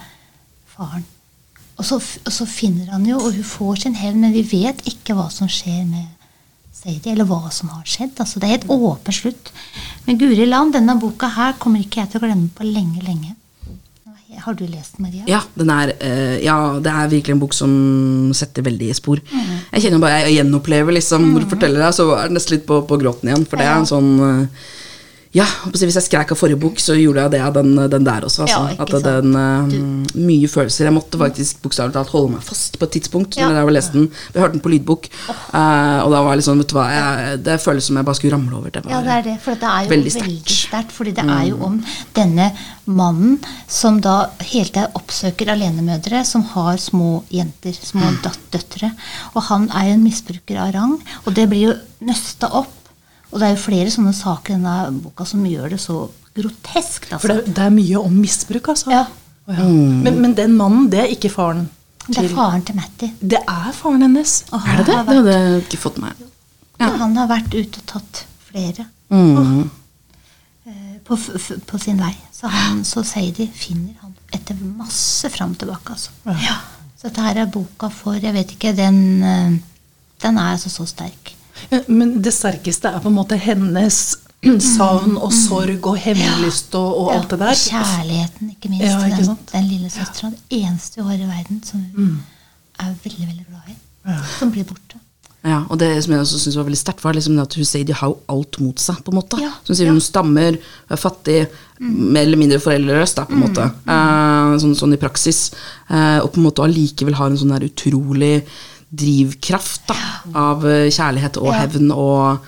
faren. 0.69 1.05
Og 1.77 1.85
så, 1.85 1.97
og 1.97 2.33
så 2.33 2.45
finner 2.49 2.89
han 2.93 3.05
jo, 3.05 3.19
og 3.21 3.35
hun 3.35 3.45
får 3.45 3.83
sin 3.83 3.97
hevn, 3.97 4.23
men 4.23 4.33
vi 4.33 4.45
vet 4.49 4.81
ikke 4.89 5.17
hva 5.17 5.27
som 5.33 5.49
skjer 5.49 5.83
med 5.85 6.05
Sadie, 6.77 7.13
eller 7.13 7.25
hva 7.29 7.51
som 7.53 7.69
har 7.73 7.85
skjedd. 7.89 8.15
Altså, 8.21 8.39
det 8.39 8.47
er 8.47 8.55
helt 8.55 8.71
åpen 8.73 9.13
slutt. 9.13 9.51
Men 10.05 10.17
Guri 10.21 10.45
land, 10.45 10.75
denne 10.77 10.97
boka 11.01 11.29
her 11.33 11.57
kommer 11.61 11.81
ikke 11.81 12.03
jeg 12.03 12.13
til 12.13 12.21
å 12.21 12.25
glemme 12.25 12.49
på 12.53 12.65
lenge, 12.65 13.01
lenge. 13.05 13.35
Har 14.37 14.53
du 14.53 14.67
lest 14.69 14.97
den, 14.97 15.07
Maria? 15.07 15.23
Ja, 15.25 15.39
den 15.57 15.69
er, 15.73 15.91
uh, 15.97 16.35
ja, 16.43 16.55
det 16.83 16.91
er 16.91 17.09
virkelig 17.09 17.33
en 17.33 17.41
bok 17.41 17.55
som 17.57 17.71
setter 18.37 18.65
veldig 18.67 18.91
spor. 18.95 19.21
Jeg 19.31 19.83
kjenner 19.83 20.01
bare, 20.03 20.19
jeg 20.27 20.37
gjenopplever 20.37 20.93
liksom, 20.93 21.31
når 21.33 21.45
du 21.45 21.53
forteller 21.55 21.81
det, 21.81 21.89
så 21.97 22.05
er 22.15 22.29
det 22.29 22.37
nesten 22.37 22.57
litt 22.57 22.67
på, 22.69 22.83
på 22.87 22.99
gråten 23.01 23.31
igjen. 23.31 23.47
For 23.49 23.59
det 23.59 23.65
er 23.65 23.79
en 23.79 23.89
sånn 23.89 24.11
eh, 24.27 24.67
Ja, 25.35 25.45
hvis 25.73 25.83
jeg 25.83 26.05
skreik 26.05 26.31
av 26.31 26.39
forrige 26.39 26.59
bok, 26.61 26.79
så 26.79 26.95
gjorde 26.95 27.25
jeg 27.25 27.33
det 27.35 27.41
av 27.43 27.55
den, 27.57 27.73
den 27.91 28.05
der 28.07 28.27
også. 28.27 28.45
Altså. 28.45 28.61
Ja, 28.77 28.99
den 29.03 29.35
uh, 29.35 30.15
Mye 30.15 30.47
følelser. 30.51 30.87
Jeg 30.87 30.95
måtte 30.95 31.19
faktisk 31.19 31.61
bokstavelig 31.65 31.97
talt 31.97 32.13
holde 32.13 32.37
meg 32.37 32.45
fast 32.47 32.77
på 32.79 32.87
et 32.87 32.95
tidspunkt. 32.97 33.37
Ja. 33.39 33.49
Når 33.49 33.59
jeg 33.59 33.75
leste 33.75 33.75
lest 33.77 33.95
den 33.97 34.07
Vi 34.33 34.41
hørte 34.41 34.55
den 34.55 34.63
på 34.63 34.71
lydbok, 34.71 35.09
uh, 35.27 35.99
og 36.05 36.13
da 36.13 36.21
var 36.23 36.31
jeg 36.31 36.41
litt 36.41 36.47
sånn, 36.47 36.63
vet 36.63 36.71
du 36.71 36.77
hva 36.77 36.87
jeg, 36.93 37.41
Det 37.47 37.57
føles 37.63 37.89
som 37.89 37.99
jeg 37.99 38.07
bare 38.07 38.19
skulle 38.19 38.37
ramle 38.37 38.61
over. 38.61 38.73
Det 38.73 38.83
Ja, 38.87 39.01
det 39.03 39.13
er 39.17 39.27
det. 39.27 39.35
For 39.43 39.59
det 39.59 39.73
er 39.73 39.85
jo 39.85 39.93
veldig 39.95 40.15
sterkt. 40.15 40.95
fordi 40.97 41.15
det 41.17 41.27
er 41.27 41.43
jo 41.51 41.59
om 41.67 41.77
denne 42.15 42.51
mannen 42.87 43.37
som 43.67 43.99
da 44.01 44.29
hele 44.47 44.71
tida 44.71 44.87
oppsøker 44.97 45.51
alenemødre 45.51 46.23
som 46.25 46.45
har 46.53 46.79
små 46.81 47.23
jenter, 47.33 47.75
små 47.75 48.13
dat 48.23 48.39
døtre. 48.53 48.93
Og 49.35 49.43
han 49.51 49.67
er 49.75 49.91
jo 49.91 49.97
en 49.97 50.07
misbruker 50.07 50.59
av 50.63 50.73
rang, 50.75 50.97
og 51.25 51.35
det 51.35 51.49
blir 51.51 51.69
jo 51.69 51.77
nøsta 52.07 52.51
opp. 52.53 52.76
Og 53.31 53.39
det 53.39 53.47
er 53.47 53.55
jo 53.55 53.61
flere 53.61 53.91
sånne 53.91 54.13
saker 54.15 54.53
i 54.53 54.57
denne 54.57 55.01
boka 55.03 55.25
som 55.27 55.43
gjør 55.45 55.69
det 55.75 55.79
så 55.83 55.97
grotesk. 56.37 57.07
For 57.19 57.27
det, 57.27 57.37
Altså. 57.41 57.53
det 57.57 57.63
er 57.65 57.73
mye 57.75 57.99
om 58.03 58.13
misbruk, 58.21 58.67
altså. 58.73 58.91
Ja. 58.93 59.05
Oh, 59.47 59.55
ja. 59.55 59.63
Men, 60.05 60.21
men 60.21 60.33
den 60.35 60.55
mannen, 60.57 60.89
det 60.91 60.99
er 60.99 61.11
ikke 61.13 61.29
faren 61.31 61.69
til 62.07 62.15
Det 62.15 62.23
er 62.31 62.35
faren 62.35 62.61
til 62.67 62.75
Matty. 62.75 63.07
Det 63.19 63.39
er 63.47 63.71
faren 63.75 64.01
hennes. 64.05 64.43
Og 64.51 64.61
Er 64.67 64.77
det 64.77 64.85
det? 64.87 64.95
Vært, 64.95 65.07
Det 65.07 65.15
hadde 65.17 65.33
jeg 65.37 65.61
ikke 65.65 65.77
fått 65.81 65.97
med 65.99 66.09
meg. 66.09 66.29
Ja, 66.79 66.89
han 67.01 67.15
har 67.17 67.27
vært 67.27 67.55
ute 67.57 67.79
og 67.83 67.85
tatt 67.93 68.25
flere 68.51 68.85
Mm. 69.09 69.69
eh, 70.67 70.97
på, 71.07 71.15
på 71.65 71.77
sin 71.79 71.97
vei. 72.01 72.13
Så, 72.31 72.47
han, 72.51 72.83
så 72.85 73.03
Sadie 73.07 73.47
finner 73.55 73.95
han 74.01 74.13
etter 74.35 74.55
masse 74.61 75.29
fram 75.33 75.51
og 75.55 75.59
tilbake. 75.61 75.95
Altså. 75.95 76.11
Ja. 76.43 76.57
Så 76.97 77.07
dette 77.09 77.21
her 77.23 77.39
er 77.43 77.49
boka 77.53 77.89
for 77.93 78.17
Jeg 78.19 78.33
vet 78.35 78.51
ikke, 78.55 78.75
den, 78.75 78.99
eh, 79.23 79.57
den 80.23 80.37
er 80.37 80.53
altså 80.55 80.69
så 80.73 80.85
sterk. 80.89 81.33
Ja, 81.71 81.81
Men 81.87 82.21
det 82.21 82.33
sterkeste 82.35 82.91
er 82.93 83.03
på 83.03 83.11
en 83.11 83.17
måte 83.17 83.39
hennes 83.39 84.17
savn 84.77 85.17
og 85.17 85.33
sorg 85.33 85.89
og 85.89 85.97
hevnlyst 85.97 86.75
og, 86.77 87.01
og 87.01 87.11
alt 87.15 87.33
det 87.33 87.39
der. 87.41 87.63
Kjærligheten, 87.63 88.53
ikke 88.53 88.69
minst. 88.69 88.85
Ja, 88.85 89.01
ikke 89.05 89.23
den, 89.23 89.31
sant? 89.31 89.51
den 89.53 89.67
lille 89.71 89.89
søstera. 89.89 90.31
Det 90.35 90.61
eneste 90.61 91.01
hun 91.01 91.11
har 91.11 91.17
i 91.17 91.31
verden 91.31 91.63
som 91.65 91.83
hun 91.95 92.15
er 92.79 92.93
veldig 93.03 93.27
veldig 93.27 93.45
glad 93.49 93.73
i. 93.73 93.77
Som 94.37 94.53
blir 94.53 94.67
borte. 94.67 95.01
Ja, 95.47 95.61
og 95.69 95.77
det 95.79 95.89
som 96.03 96.13
jeg 96.13 96.23
også 96.23 96.39
synes 96.41 96.57
var 96.57 96.65
veldig 96.67 96.79
sterkt, 96.79 97.03
var 97.05 97.15
liksom 97.15 97.37
at 97.39 97.53
de 97.55 97.93
har 97.95 98.09
jo 98.09 98.17
alt 98.33 98.57
mot 98.59 98.79
seg. 98.81 99.03
på 99.03 99.11
en 99.13 99.19
måte. 99.19 99.39
Ja, 99.39 99.51
Så 99.63 99.71
hun 99.71 99.77
sier 99.79 99.91
hun 99.91 100.01
stammer, 100.01 100.57
er 100.89 100.99
fattig, 100.99 101.47
mer 101.79 102.25
eller 102.25 102.37
mindre 102.37 102.59
foreldreløs, 102.59 103.13
da, 103.15 103.25
på 103.29 103.37
en 103.37 103.43
måte. 103.45 103.67
Eh, 103.87 104.57
sånn, 104.63 104.75
sånn 104.75 104.95
i 104.97 104.99
praksis. 104.99 105.51
Eh, 105.89 106.19
og 106.19 106.31
på 106.33 106.41
en 106.41 106.47
måte 106.49 106.65
allikevel 106.65 107.15
har 107.19 107.31
en 107.31 107.37
sånn 107.39 107.53
der 107.53 107.67
utrolig 107.69 108.33
drivkraft 108.89 109.87
da, 109.89 109.97
av 110.37 110.65
eh, 110.67 110.87
kjærlighet 110.93 111.39
og 111.41 111.53
hevn 111.55 111.91
og 111.91 112.45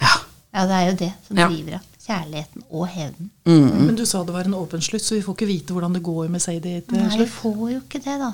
Ja. 0.00 0.14
Ja, 0.54 0.62
det 0.70 0.74
er 0.76 0.84
jo 0.86 0.96
det 1.00 1.12
som 1.26 1.36
driver 1.36 1.72
henne. 1.76 1.80
Kjærligheten 2.04 2.62
og 2.70 2.86
hevnen. 2.88 3.30
Men 3.44 3.92
du 3.96 4.06
sa 4.08 4.22
det 4.24 4.32
var 4.32 4.46
en 4.48 4.54
åpen 4.56 4.80
slutt, 4.80 5.02
så 5.04 5.18
vi 5.18 5.20
får 5.20 5.34
ikke 5.36 5.46
vite 5.50 5.74
hvordan 5.76 5.92
det 5.92 6.00
går 6.06 6.30
med 6.32 6.40
Sadie 6.40 6.78
til 6.88 6.96
Nei, 6.96 7.18
vi 7.20 7.26
får 7.28 7.58
jo 7.74 7.80
ikke 7.82 7.98
det, 8.00 8.14
da. 8.22 8.30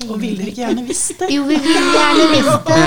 Det 0.00 0.06
Og 0.08 0.16
ville 0.22 0.38
vi 0.38 0.46
dere 0.46 0.52
ikke 0.54 0.62
gjerne 0.62 0.84
visst 0.88 1.18
det? 1.20 1.28
Jo, 1.34 1.42
vi 1.50 1.58
vil 1.60 1.90
gjerne 1.92 2.28
visst 2.32 2.70
det. 2.70 2.78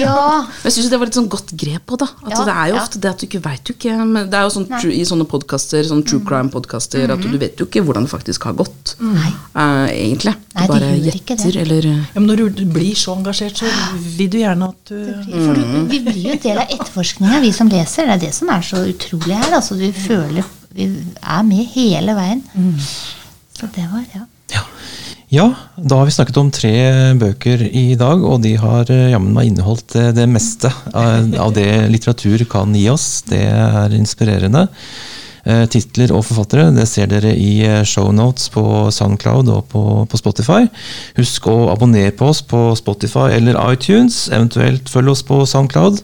Ja. 0.00 0.16
Men 0.48 0.66
jeg 0.66 0.74
syns 0.74 0.88
det 0.90 0.98
var 0.98 1.12
et 1.12 1.18
sånn 1.20 1.28
godt 1.30 1.52
grep 1.60 1.84
på 1.86 1.98
det. 2.02 2.08
At 2.24 2.32
Ja, 2.34 2.40
det 2.48 2.54
er 2.56 2.72
jo 2.72 2.74
ja. 2.74 2.82
ofte 2.82 3.02
det 3.04 3.12
at 3.12 3.22
du 3.22 3.26
ikke 3.28 3.42
veit 3.44 3.70
jo 3.70 3.76
ikke 3.76 3.94
men 4.00 4.26
Det 4.32 4.40
er 4.40 4.48
jo 4.48 4.52
sånn 4.56 4.66
Nei. 4.72 4.80
true, 4.82 4.96
i 4.96 5.04
sånne 5.06 5.26
podkaster, 5.30 5.86
sånn 5.86 6.02
true 6.02 6.24
crime-podkaster, 6.26 7.14
at 7.14 7.22
du 7.22 7.38
vet 7.38 7.62
jo 7.62 7.68
ikke 7.70 7.84
hvordan 7.86 8.08
det 8.08 8.12
faktisk 8.16 8.48
har 8.50 8.58
gått. 8.58 8.96
eh, 8.98 9.86
egentlig. 9.94 10.34
Du 10.34 10.58
Nei, 10.58 10.66
bare 10.70 10.90
gjetter, 10.98 11.60
eller 11.62 11.88
eh, 11.92 12.02
Ja, 12.10 12.18
men 12.18 12.26
når 12.32 12.42
du 12.58 12.64
blir 12.74 12.98
så 12.98 13.14
engasjert, 13.14 13.62
så 13.62 13.70
vil 14.18 14.30
du 14.34 14.38
gjerne 14.42 14.68
at 14.74 14.90
du 14.90 14.98
For 15.30 15.54
du, 15.54 15.62
vi 15.94 16.02
blir 16.10 16.20
jo 16.26 16.34
en 16.34 16.42
del 16.42 16.58
av 16.58 16.74
etterforskninga, 16.74 17.38
vi 17.46 17.52
som 17.54 17.70
leser. 17.70 18.10
Det 18.10 18.18
er 18.18 18.22
det 18.26 18.34
som 18.34 18.50
er 18.50 18.66
så 18.66 18.82
utrolig 18.82 19.38
her. 19.38 19.54
Altså, 19.62 19.78
du 19.78 19.86
føler 19.94 20.42
Vi 20.74 20.88
er 21.22 21.42
med 21.46 21.66
hele 21.74 22.14
veien. 22.16 22.42
Så 23.54 23.68
det 23.74 23.84
var, 23.86 24.02
ja. 24.14 24.24
Ja. 24.52 24.62
ja, 25.32 25.44
da 25.76 26.00
har 26.00 26.08
vi 26.08 26.14
snakket 26.14 26.38
om 26.40 26.50
tre 26.52 26.74
bøker 27.18 27.62
i 27.70 27.94
dag, 27.98 28.22
og 28.26 28.42
de 28.44 28.56
har 28.60 28.90
eh, 28.92 29.10
jammen 29.12 29.32
meg 29.34 29.50
inneholdt 29.52 29.94
eh, 29.98 30.10
det 30.14 30.26
meste 30.30 30.70
av 30.92 31.54
det 31.56 31.68
litteratur 31.92 32.44
kan 32.50 32.74
gi 32.76 32.88
oss. 32.92 33.22
Det 33.30 33.40
er 33.48 33.94
inspirerende. 33.96 34.66
Eh, 35.44 35.64
Titler 35.70 36.12
og 36.16 36.24
forfattere 36.26 36.72
det 36.74 36.88
ser 36.90 37.08
dere 37.10 37.32
i 37.38 37.62
shownotes 37.86 38.50
på 38.54 38.64
Soundcloud 38.94 39.52
og 39.54 39.68
på, 39.70 39.84
på 40.10 40.20
Spotify. 40.20 40.66
Husk 41.20 41.46
å 41.52 41.58
abonnere 41.72 42.16
på 42.18 42.32
oss 42.34 42.42
på 42.42 42.66
Spotify 42.80 43.30
eller 43.38 43.60
iTunes, 43.70 44.26
eventuelt 44.32 44.90
følg 44.90 45.14
oss 45.14 45.24
på 45.26 45.44
Soundcloud. 45.48 46.02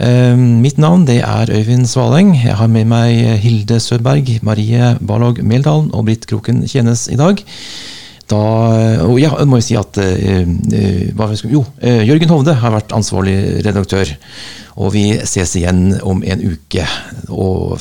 Eh, 0.00 0.36
Mitt 0.36 0.78
navn 0.80 1.04
det 1.08 1.20
er 1.20 1.52
Øyvind 1.52 1.86
Svaleng. 1.90 2.32
Jeg 2.40 2.56
har 2.56 2.68
med 2.72 2.88
meg 2.88 3.40
Hilde 3.42 3.80
Søberg, 3.80 4.38
Marie 4.42 4.94
Barlog 5.00 5.42
Meldalen 5.44 5.90
og 5.92 6.06
Britt 6.08 6.26
Kroken 6.30 6.64
Tjenes 6.68 7.08
i 7.12 7.18
dag. 7.20 7.44
Da, 8.30 8.40
og 9.08 9.16
ja, 9.18 9.32
må 9.48 9.58
jeg 9.58 9.66
si 9.66 9.76
at 9.78 9.98
eh, 9.98 10.44
eh, 10.46 11.42
Jo, 11.50 11.64
eh, 11.82 12.04
Jørgen 12.06 12.30
Hovde 12.30 12.54
har 12.62 12.74
vært 12.76 12.94
ansvarlig 12.94 13.64
redaktør. 13.66 14.12
Og 14.80 14.94
vi 14.94 15.04
ses 15.26 15.56
igjen 15.58 15.98
om 16.06 16.22
en 16.22 16.44
uke. 16.52 16.86
Og 17.28 17.76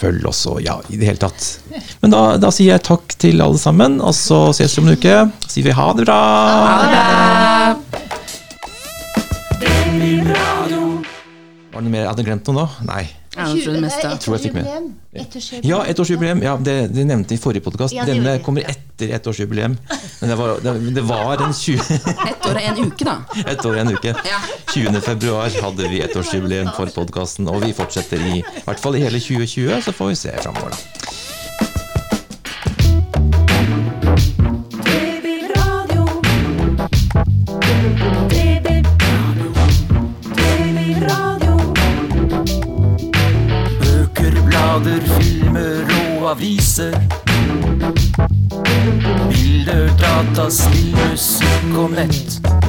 følg 0.00 0.24
oss 0.30 0.46
og 0.48 0.62
ja, 0.64 0.78
i 0.88 0.96
det 0.96 1.10
hele 1.10 1.20
tatt. 1.20 1.50
Men 2.00 2.14
da, 2.14 2.24
da 2.40 2.52
sier 2.54 2.74
jeg 2.74 2.86
takk 2.88 3.18
til 3.20 3.44
alle 3.44 3.60
sammen, 3.60 4.00
og 4.00 4.16
så 4.16 4.46
ses 4.56 4.78
vi 4.78 4.82
om 4.82 4.88
en 4.88 4.96
uke. 4.96 5.16
Så 5.44 5.58
sier 5.58 5.68
vi 5.68 5.76
ha 5.76 5.90
det 5.96 6.08
bra! 6.08 7.99
Var 11.80 11.86
det 11.86 11.92
mer, 11.94 12.06
hadde 12.10 12.20
jeg 12.20 12.26
glemt 12.28 12.48
noe 12.50 12.56
nå? 12.58 12.62
Nei. 12.90 13.06
jeg 13.32 13.62
tror 13.64 13.72
det 13.72 13.80
meste. 13.80 14.08
Tror 14.20 14.34
jeg 14.36 14.42
fikk 14.42 14.56
med. 14.58 14.66
Ettårsjubileum. 14.66 14.90
Ettårsjubileum. 15.22 15.70
Ja, 15.70 15.78
ettårsjubileum. 15.88 16.42
Ja, 16.44 16.52
det, 16.60 16.74
det 16.92 17.06
nevnte 17.08 17.32
vi 17.32 17.38
i 17.38 17.40
forrige 17.40 17.64
podkast. 17.64 17.96
Ja, 17.96 18.04
Denne 18.04 18.34
kommer 18.44 18.66
ja. 18.66 18.74
etter 18.74 19.14
ettårsjubileum. 19.16 19.78
Men 20.20 20.34
det 20.34 20.36
var, 20.36 20.60
det, 20.60 20.74
det 20.98 21.06
var 21.08 21.46
en 21.46 21.56
20, 21.56 21.80
Ett 22.34 22.44
år 22.50 22.60
og 22.60 22.68
en 22.68 22.84
uke, 22.84 23.08
da. 23.08 23.16
et 23.46 23.64
år 23.64 23.72
og 23.78 23.80
en 23.80 23.94
uke. 23.96 24.14
20. 24.74 25.00
februar 25.08 25.56
hadde 25.64 25.88
vi 25.94 26.04
ettårsjubileum 26.04 26.68
for 26.76 26.92
podkasten, 27.00 27.48
og 27.48 27.64
vi 27.64 27.72
fortsetter 27.80 28.28
i, 28.28 28.42
i 28.44 28.66
hvert 28.68 28.84
fall 28.84 29.00
i 29.00 29.06
hele 29.06 29.24
2020, 29.24 29.80
så 29.88 29.96
får 29.96 30.12
vi 30.12 30.24
se 30.26 30.36
framover, 30.44 30.76
da. 30.76 30.99
Aviser. 46.80 46.92
Bilder, 49.30 49.90
data, 49.98 50.50
spill, 50.50 50.96
musikk 50.96 51.76
og 51.76 51.90
nett. 51.90 52.59